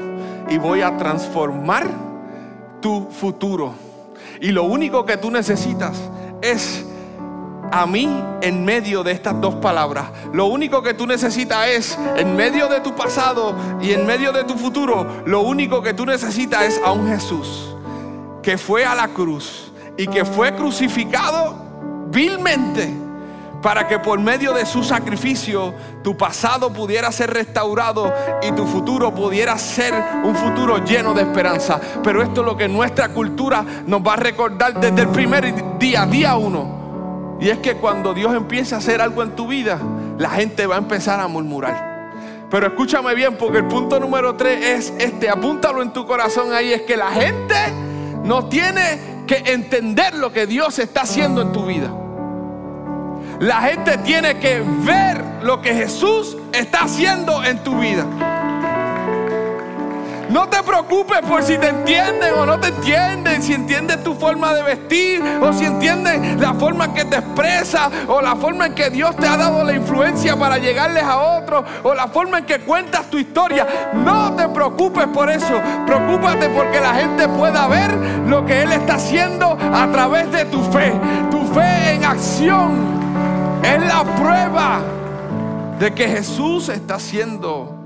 [0.49, 1.87] y voy a transformar
[2.81, 3.75] tu futuro.
[4.41, 5.97] Y lo único que tú necesitas
[6.41, 6.85] es
[7.71, 10.05] a mí en medio de estas dos palabras.
[10.33, 14.43] Lo único que tú necesitas es, en medio de tu pasado y en medio de
[14.43, 17.75] tu futuro, lo único que tú necesitas es a un Jesús
[18.41, 21.55] que fue a la cruz y que fue crucificado
[22.07, 22.89] vilmente
[23.61, 29.13] para que por medio de su sacrificio tu pasado pudiera ser restaurado y tu futuro
[29.13, 29.93] pudiera ser
[30.23, 31.79] un futuro lleno de esperanza.
[32.01, 36.05] Pero esto es lo que nuestra cultura nos va a recordar desde el primer día,
[36.05, 36.78] día uno.
[37.39, 39.79] Y es que cuando Dios empieza a hacer algo en tu vida,
[40.17, 41.89] la gente va a empezar a murmurar.
[42.49, 46.73] Pero escúchame bien, porque el punto número tres es este, apúntalo en tu corazón ahí,
[46.73, 47.55] es que la gente
[48.23, 51.93] no tiene que entender lo que Dios está haciendo en tu vida.
[53.39, 58.05] La gente tiene que ver lo que Jesús está haciendo en tu vida.
[60.29, 64.53] No te preocupes por si te entienden o no te entienden, si entienden tu forma
[64.53, 68.91] de vestir o si entienden la forma que te expresas o la forma en que
[68.91, 72.59] Dios te ha dado la influencia para llegarles a otros o la forma en que
[72.59, 73.65] cuentas tu historia.
[73.93, 75.59] No te preocupes por eso.
[75.87, 77.91] Preocúpate porque la gente pueda ver
[78.27, 80.93] lo que Él está haciendo a través de tu fe.
[81.31, 82.99] Tu fe en acción
[83.63, 84.81] es la prueba
[85.79, 87.78] de que Jesús está haciendo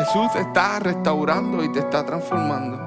[0.00, 2.78] Jesús está restaurando y te está transformando.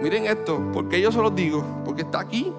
[0.00, 2.50] Miren esto, porque yo se los digo, porque está aquí.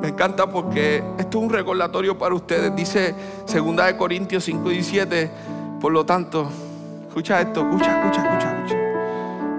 [0.00, 2.74] Me encanta porque esto es un recordatorio para ustedes.
[2.76, 3.14] Dice
[3.52, 5.30] 2 de Corintios 5 y 17.
[5.80, 6.48] Por lo tanto,
[7.08, 8.76] escucha esto, escucha, escucha, escucha, escucha.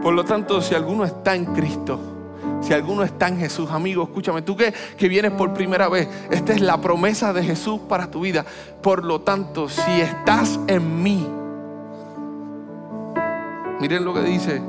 [0.01, 1.99] Por lo tanto, si alguno está en Cristo,
[2.61, 6.53] si alguno está en Jesús, amigo, escúchame, tú que, que vienes por primera vez, esta
[6.53, 8.45] es la promesa de Jesús para tu vida.
[8.81, 11.27] Por lo tanto, si estás en mí,
[13.79, 14.61] miren lo que dice,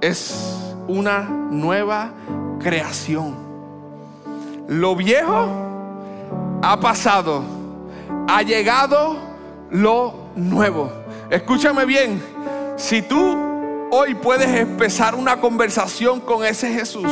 [0.00, 0.54] es
[0.86, 2.10] una nueva
[2.60, 3.34] creación.
[4.68, 5.48] Lo viejo
[6.62, 7.42] ha pasado,
[8.28, 9.16] ha llegado
[9.70, 10.90] lo nuevo.
[11.30, 12.22] Escúchame bien,
[12.76, 13.36] si tú
[13.90, 17.10] hoy puedes empezar una conversación con ese Jesús,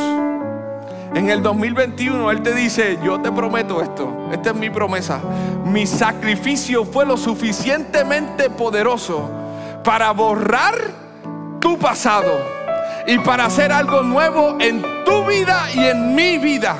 [1.13, 5.19] en el 2021 Él te dice, yo te prometo esto, esta es mi promesa,
[5.65, 9.42] mi sacrificio fue lo suficientemente poderoso
[9.83, 10.75] para borrar
[11.59, 12.39] tu pasado
[13.05, 16.75] y para hacer algo nuevo en tu vida y en mi vida.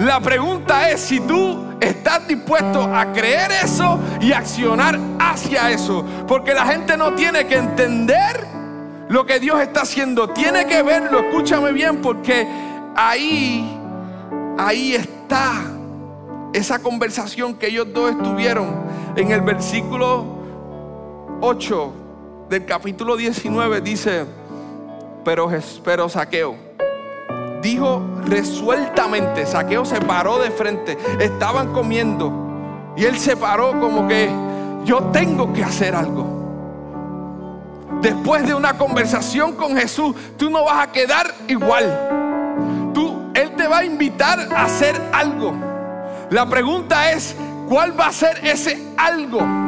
[0.00, 6.04] La pregunta es si tú estás dispuesto a creer eso y accionar hacia eso.
[6.26, 8.46] Porque la gente no tiene que entender
[9.08, 10.30] lo que Dios está haciendo.
[10.30, 12.46] Tiene que verlo, escúchame bien, porque
[12.94, 13.78] ahí,
[14.58, 15.52] ahí está
[16.52, 18.86] esa conversación que ellos dos estuvieron
[19.16, 20.24] en el versículo
[21.42, 22.05] 8
[22.48, 23.80] del capítulo 19.
[23.80, 24.24] Dice,
[25.24, 25.50] pero,
[25.84, 26.56] pero Saqueo
[27.62, 32.32] dijo resueltamente, Saqueo se paró de frente, estaban comiendo
[32.96, 34.30] y él se paró como que
[34.84, 36.36] yo tengo que hacer algo.
[38.00, 42.92] Después de una conversación con Jesús, tú no vas a quedar igual.
[42.94, 45.54] Tú, él te va a invitar a hacer algo.
[46.30, 47.34] La pregunta es,
[47.68, 49.65] ¿cuál va a ser ese algo?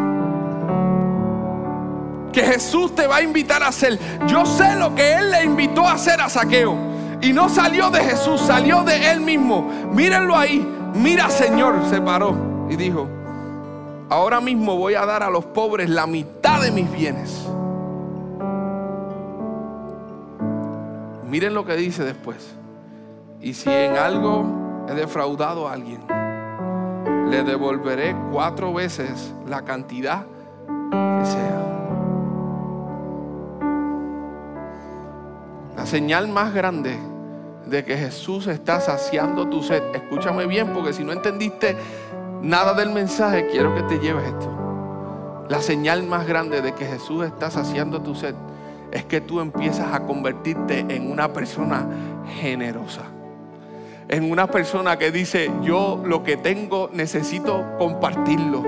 [2.38, 3.98] Que Jesús te va a invitar a hacer.
[4.28, 6.76] Yo sé lo que Él le invitó a hacer a Saqueo.
[7.20, 9.68] Y no salió de Jesús, salió de Él mismo.
[9.92, 10.64] Mírenlo ahí.
[10.94, 12.36] Mira, Señor, se paró
[12.70, 13.08] y dijo,
[14.08, 17.44] ahora mismo voy a dar a los pobres la mitad de mis bienes.
[21.28, 22.54] Miren lo que dice después.
[23.40, 26.02] Y si en algo he defraudado a alguien,
[27.30, 30.24] le devolveré cuatro veces la cantidad
[30.68, 31.87] que sea.
[35.78, 36.98] La señal más grande
[37.66, 39.80] de que Jesús está saciando tu sed.
[39.94, 41.76] Escúchame bien, porque si no entendiste
[42.42, 45.46] nada del mensaje, quiero que te lleves esto.
[45.48, 48.34] La señal más grande de que Jesús está saciando tu sed
[48.90, 51.86] es que tú empiezas a convertirte en una persona
[52.40, 53.02] generosa.
[54.08, 58.64] En una persona que dice, yo lo que tengo necesito compartirlo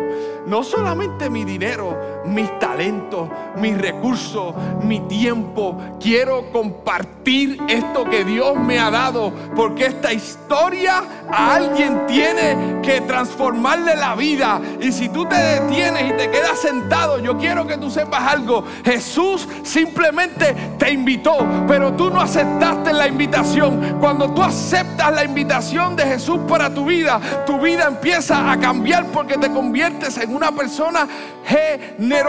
[0.46, 5.76] no solamente mi dinero, mis talentos, mis recursos, mi tiempo.
[6.00, 13.00] Quiero compartir esto que Dios me ha dado, porque esta historia a alguien tiene que
[13.02, 14.60] transformarle la vida.
[14.80, 18.64] Y si tú te detienes y te quedas sentado, yo quiero que tú sepas algo.
[18.84, 23.98] Jesús simplemente te invitó, pero tú no aceptaste la invitación.
[24.00, 29.06] Cuando tú aceptas la invitación de Jesús para tu vida, tu vida empieza a cambiar
[29.06, 31.06] porque te conviertes en una persona
[31.44, 32.19] generosa.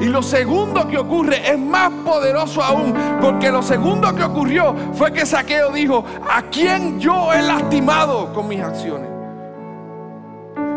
[0.00, 5.12] Y lo segundo que ocurre es más poderoso aún, porque lo segundo que ocurrió fue
[5.12, 9.08] que Saqueo dijo, ¿a quién yo he lastimado con mis acciones?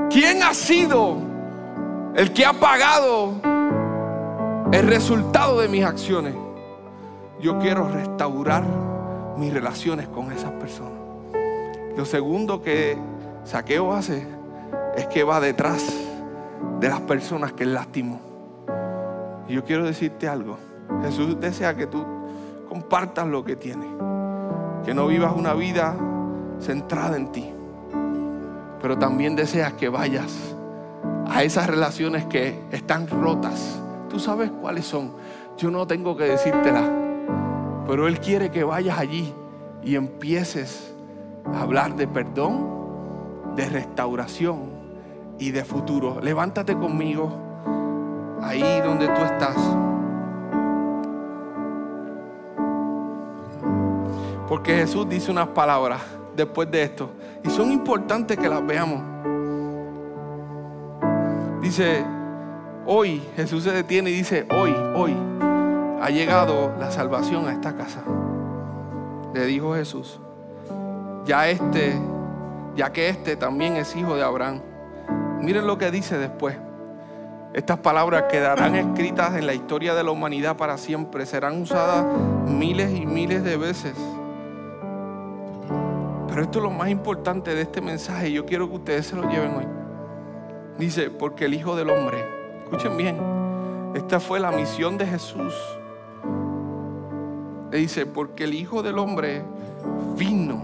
[0.10, 1.18] ¿Quién ha sido
[2.16, 3.34] el que ha pagado
[4.72, 6.36] el resultado de mis acciones?
[7.40, 8.64] Yo quiero restaurar
[9.38, 11.00] mis relaciones con esas personas.
[11.96, 12.98] Lo segundo que
[13.46, 14.28] Saqueo hace
[14.96, 15.86] es que va detrás
[16.80, 18.29] de las personas que él lastimó.
[19.50, 20.58] Y yo quiero decirte algo.
[21.02, 22.06] Jesús desea que tú
[22.70, 23.90] compartas lo que tienes.
[24.86, 25.98] Que no vivas una vida
[26.60, 27.52] centrada en ti.
[28.80, 30.56] Pero también deseas que vayas
[31.28, 33.82] a esas relaciones que están rotas.
[34.08, 35.14] Tú sabes cuáles son.
[35.58, 36.90] Yo no tengo que decírtelas.
[37.88, 39.34] Pero Él quiere que vayas allí
[39.84, 40.94] y empieces
[41.52, 44.70] a hablar de perdón, de restauración
[45.40, 46.22] y de futuro.
[46.22, 47.49] Levántate conmigo
[48.42, 49.56] ahí donde tú estás.
[54.48, 56.02] Porque Jesús dice unas palabras
[56.36, 57.12] después de esto
[57.44, 59.02] y son importantes que las veamos.
[61.62, 62.04] Dice,
[62.86, 65.16] hoy Jesús se detiene y dice, hoy, hoy
[66.02, 68.02] ha llegado la salvación a esta casa.
[69.34, 70.20] Le dijo Jesús,
[71.26, 71.94] ya este,
[72.76, 74.62] ya que este también es hijo de Abraham.
[75.42, 76.56] Miren lo que dice después.
[77.54, 81.26] Estas palabras quedarán escritas en la historia de la humanidad para siempre.
[81.26, 82.06] Serán usadas
[82.48, 83.96] miles y miles de veces.
[86.28, 89.28] Pero esto es lo más importante de este mensaje yo quiero que ustedes se lo
[89.28, 89.68] lleven hoy.
[90.78, 92.24] Dice, porque el Hijo del Hombre,
[92.64, 93.18] escuchen bien,
[93.96, 95.56] esta fue la misión de Jesús.
[97.72, 99.42] Le dice, porque el Hijo del Hombre
[100.16, 100.64] vino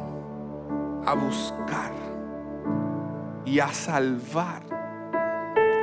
[1.03, 1.91] a buscar
[3.43, 4.74] y a salvar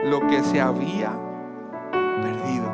[0.04, 1.12] lo que se había
[1.92, 2.70] perdido.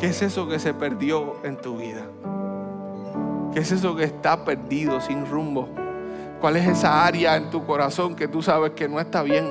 [0.00, 2.02] ¿Qué es eso que se perdió en tu vida?
[3.52, 5.68] ¿Qué es eso que está perdido, sin rumbo?
[6.40, 9.46] ¿Cuál es esa área en tu corazón que tú sabes que no está bien?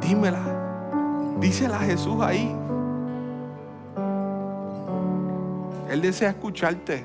[0.00, 0.42] Dímela.
[1.38, 2.54] Dísela a Jesús ahí.
[5.90, 7.04] Él desea escucharte,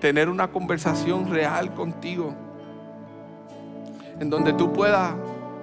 [0.00, 2.34] tener una conversación real contigo,
[4.20, 5.14] en donde tú puedas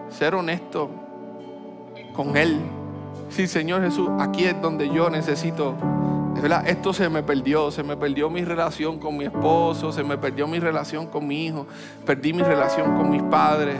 [0.09, 0.89] ser honesto
[2.15, 2.59] con Él.
[3.29, 5.75] Sí, Señor Jesús, aquí es donde yo necesito
[6.43, 6.67] ¿verdad?
[6.67, 10.45] Esto se me perdió, se me perdió mi relación con mi esposo, se me perdió
[10.45, 11.65] mi relación con mi hijo,
[12.05, 13.77] perdí mi relación con mis padres.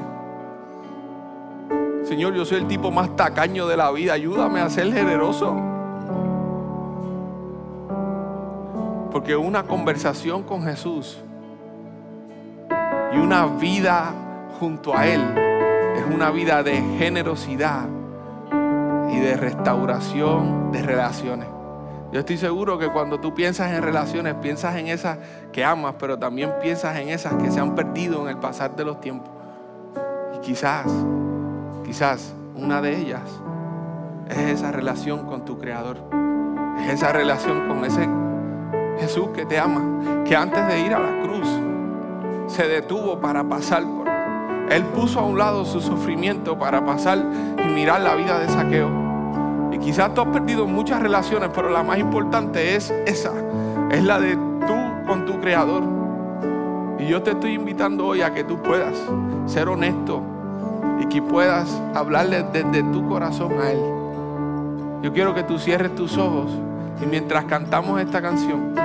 [2.03, 5.55] Señor, yo soy el tipo más tacaño de la vida, ayúdame a ser generoso.
[9.11, 11.17] Porque una conversación con Jesús
[13.13, 14.13] y una vida
[14.59, 15.21] junto a Él
[15.95, 17.87] es una vida de generosidad
[19.09, 21.47] y de restauración de relaciones.
[22.11, 25.17] Yo estoy seguro que cuando tú piensas en relaciones, piensas en esas
[25.51, 28.85] que amas, pero también piensas en esas que se han perdido en el pasar de
[28.85, 29.31] los tiempos.
[30.35, 30.85] Y quizás,
[31.83, 33.23] quizás una de ellas
[34.29, 35.97] es esa relación con tu Creador.
[36.79, 38.07] Es esa relación con ese
[38.99, 41.47] Jesús que te ama, que antes de ir a la cruz
[42.47, 44.02] se detuvo para pasar por...
[44.69, 47.23] Él puso a un lado su sufrimiento para pasar
[47.63, 49.03] y mirar la vida de saqueo
[49.73, 53.31] y quizás tú has perdido muchas relaciones, pero la más importante es esa.
[53.89, 55.83] Es la de tú con tu creador.
[56.99, 58.95] Y yo te estoy invitando hoy a que tú puedas
[59.47, 60.21] ser honesto
[61.01, 63.79] y que puedas hablarle desde tu corazón a Él.
[65.01, 66.51] Yo quiero que tú cierres tus ojos
[67.01, 68.75] y mientras cantamos esta canción,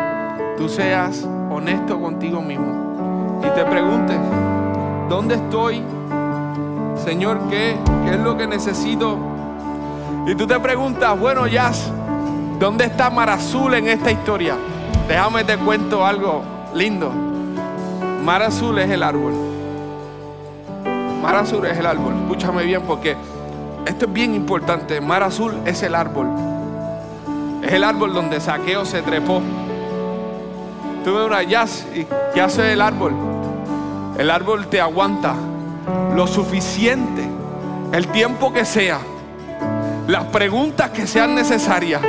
[0.56, 4.16] tú seas honesto contigo mismo y te preguntes,
[5.08, 5.82] ¿dónde estoy?
[7.04, 9.18] Señor, ¿qué, qué es lo que necesito
[10.28, 11.90] y tú te preguntas, bueno, Jazz,
[12.58, 14.56] ¿dónde está Mar Azul en esta historia?
[15.08, 16.42] Déjame te cuento algo
[16.74, 17.10] lindo.
[18.22, 19.32] Mar Azul es el árbol.
[21.22, 22.12] Mar Azul es el árbol.
[22.24, 23.16] Escúchame bien porque
[23.86, 25.00] esto es bien importante.
[25.00, 26.28] Mar Azul es el árbol.
[27.62, 29.40] Es el árbol donde Saqueo se trepó.
[31.04, 33.27] Tú me una Jazz, ¿y qué hace el árbol?
[34.18, 35.34] El árbol te aguanta
[36.14, 37.22] lo suficiente,
[37.92, 38.98] el tiempo que sea
[40.08, 42.00] las preguntas que sean necesarias,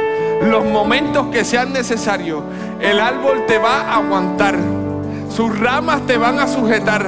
[0.42, 2.42] los momentos que sean necesarios.
[2.80, 4.56] El árbol te va a aguantar,
[5.30, 7.06] sus ramas te van a sujetar.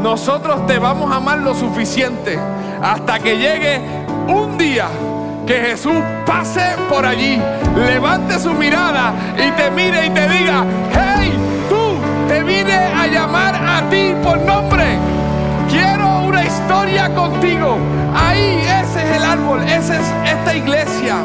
[0.00, 2.38] Nosotros te vamos a amar lo suficiente
[2.82, 3.80] hasta que llegue
[4.28, 4.86] un día
[5.46, 5.96] que Jesús
[6.26, 7.40] pase por allí,
[7.86, 10.64] levante su mirada y te mire y te diga,
[12.28, 14.84] te vine a llamar a ti por nombre.
[15.68, 17.78] Quiero una historia contigo.
[18.14, 21.16] Ahí ese es el árbol, esa es esta iglesia.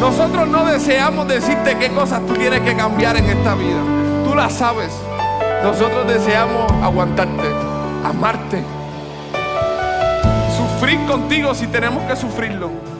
[0.00, 3.80] Nosotros no deseamos decirte qué cosas tú tienes que cambiar en esta vida.
[4.24, 4.92] Tú las sabes.
[5.62, 7.48] Nosotros deseamos aguantarte,
[8.04, 8.62] amarte,
[10.56, 12.93] sufrir contigo si tenemos que sufrirlo.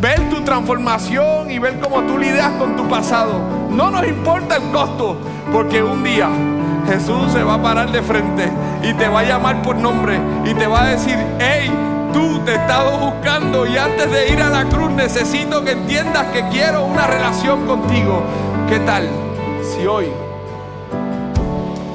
[0.00, 3.40] Ver tu transformación y ver cómo tú lidias con tu pasado.
[3.70, 5.16] No nos importa el costo,
[5.50, 6.28] porque un día
[6.86, 8.50] Jesús se va a parar de frente
[8.82, 11.70] y te va a llamar por nombre y te va a decir, hey,
[12.12, 16.26] tú te he estado buscando y antes de ir a la cruz necesito que entiendas
[16.26, 18.22] que quiero una relación contigo.
[18.68, 19.08] ¿Qué tal
[19.62, 20.06] si hoy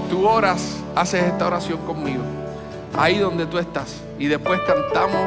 [0.10, 2.24] tú oras, haces esta oración conmigo?
[2.97, 5.22] Ahí donde tú estás y después cantamos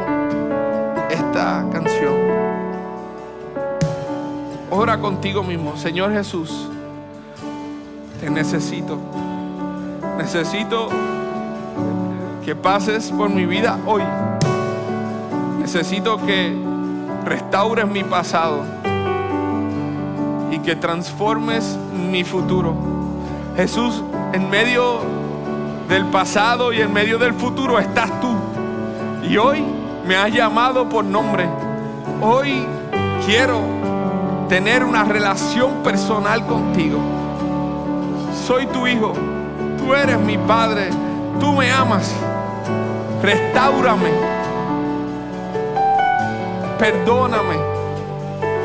[1.10, 2.33] esta canción.
[4.76, 6.50] Ora contigo mismo, Señor Jesús,
[8.18, 8.98] te necesito.
[10.18, 10.88] Necesito
[12.44, 14.02] que pases por mi vida hoy.
[15.60, 16.52] Necesito que
[17.24, 18.64] restaures mi pasado
[20.50, 21.78] y que transformes
[22.10, 22.74] mi futuro.
[23.56, 24.02] Jesús,
[24.32, 24.98] en medio
[25.88, 28.34] del pasado y en medio del futuro estás tú.
[29.22, 29.64] Y hoy
[30.04, 31.48] me has llamado por nombre.
[32.20, 32.66] Hoy
[33.24, 33.93] quiero
[34.48, 36.98] tener una relación personal contigo.
[38.46, 39.14] Soy tu hijo
[39.84, 40.88] tú eres mi Padre,
[41.40, 42.10] tú me amas,
[43.22, 44.10] restaurame,
[46.78, 47.56] perdóname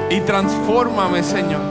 [0.09, 1.61] y transfórmame, Señor.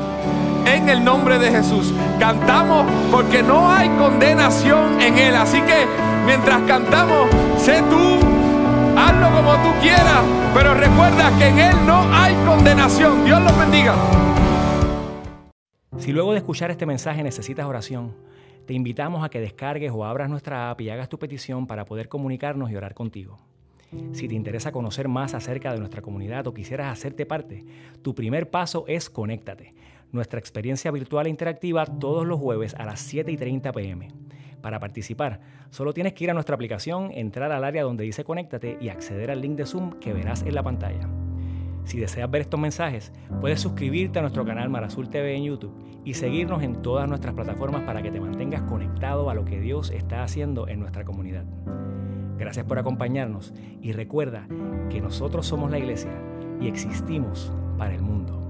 [0.67, 5.35] En el nombre de Jesús, cantamos porque no hay condenación en Él.
[5.35, 5.87] Así que
[6.27, 7.29] mientras cantamos,
[7.59, 8.19] sé tú,
[8.99, 10.25] hazlo como tú quieras,
[10.55, 13.25] pero recuerda que en Él no hay condenación.
[13.25, 13.95] Dios los bendiga.
[15.99, 18.15] Si luego de escuchar este mensaje necesitas oración,
[18.67, 22.09] te invitamos a que descargues o abras nuestra app y hagas tu petición para poder
[22.09, 23.39] comunicarnos y orar contigo.
[24.13, 27.65] Si te interesa conocer más acerca de nuestra comunidad o quisieras hacerte parte,
[28.03, 29.75] tu primer paso es Conéctate,
[30.13, 34.09] nuestra experiencia virtual e interactiva todos los jueves a las 7 y 30 pm.
[34.61, 35.41] Para participar,
[35.71, 39.31] solo tienes que ir a nuestra aplicación, entrar al área donde dice Conéctate y acceder
[39.31, 41.09] al link de Zoom que verás en la pantalla.
[41.85, 46.15] Si deseas ver estos mensajes, puedes suscribirte a nuestro canal Marazul TV en YouTube y
[46.15, 50.23] seguirnos en todas nuestras plataformas para que te mantengas conectado a lo que Dios está
[50.23, 51.45] haciendo en nuestra comunidad.
[52.37, 54.47] Gracias por acompañarnos y recuerda
[54.91, 56.13] que nosotros somos la iglesia
[56.61, 58.48] y existimos para el mundo.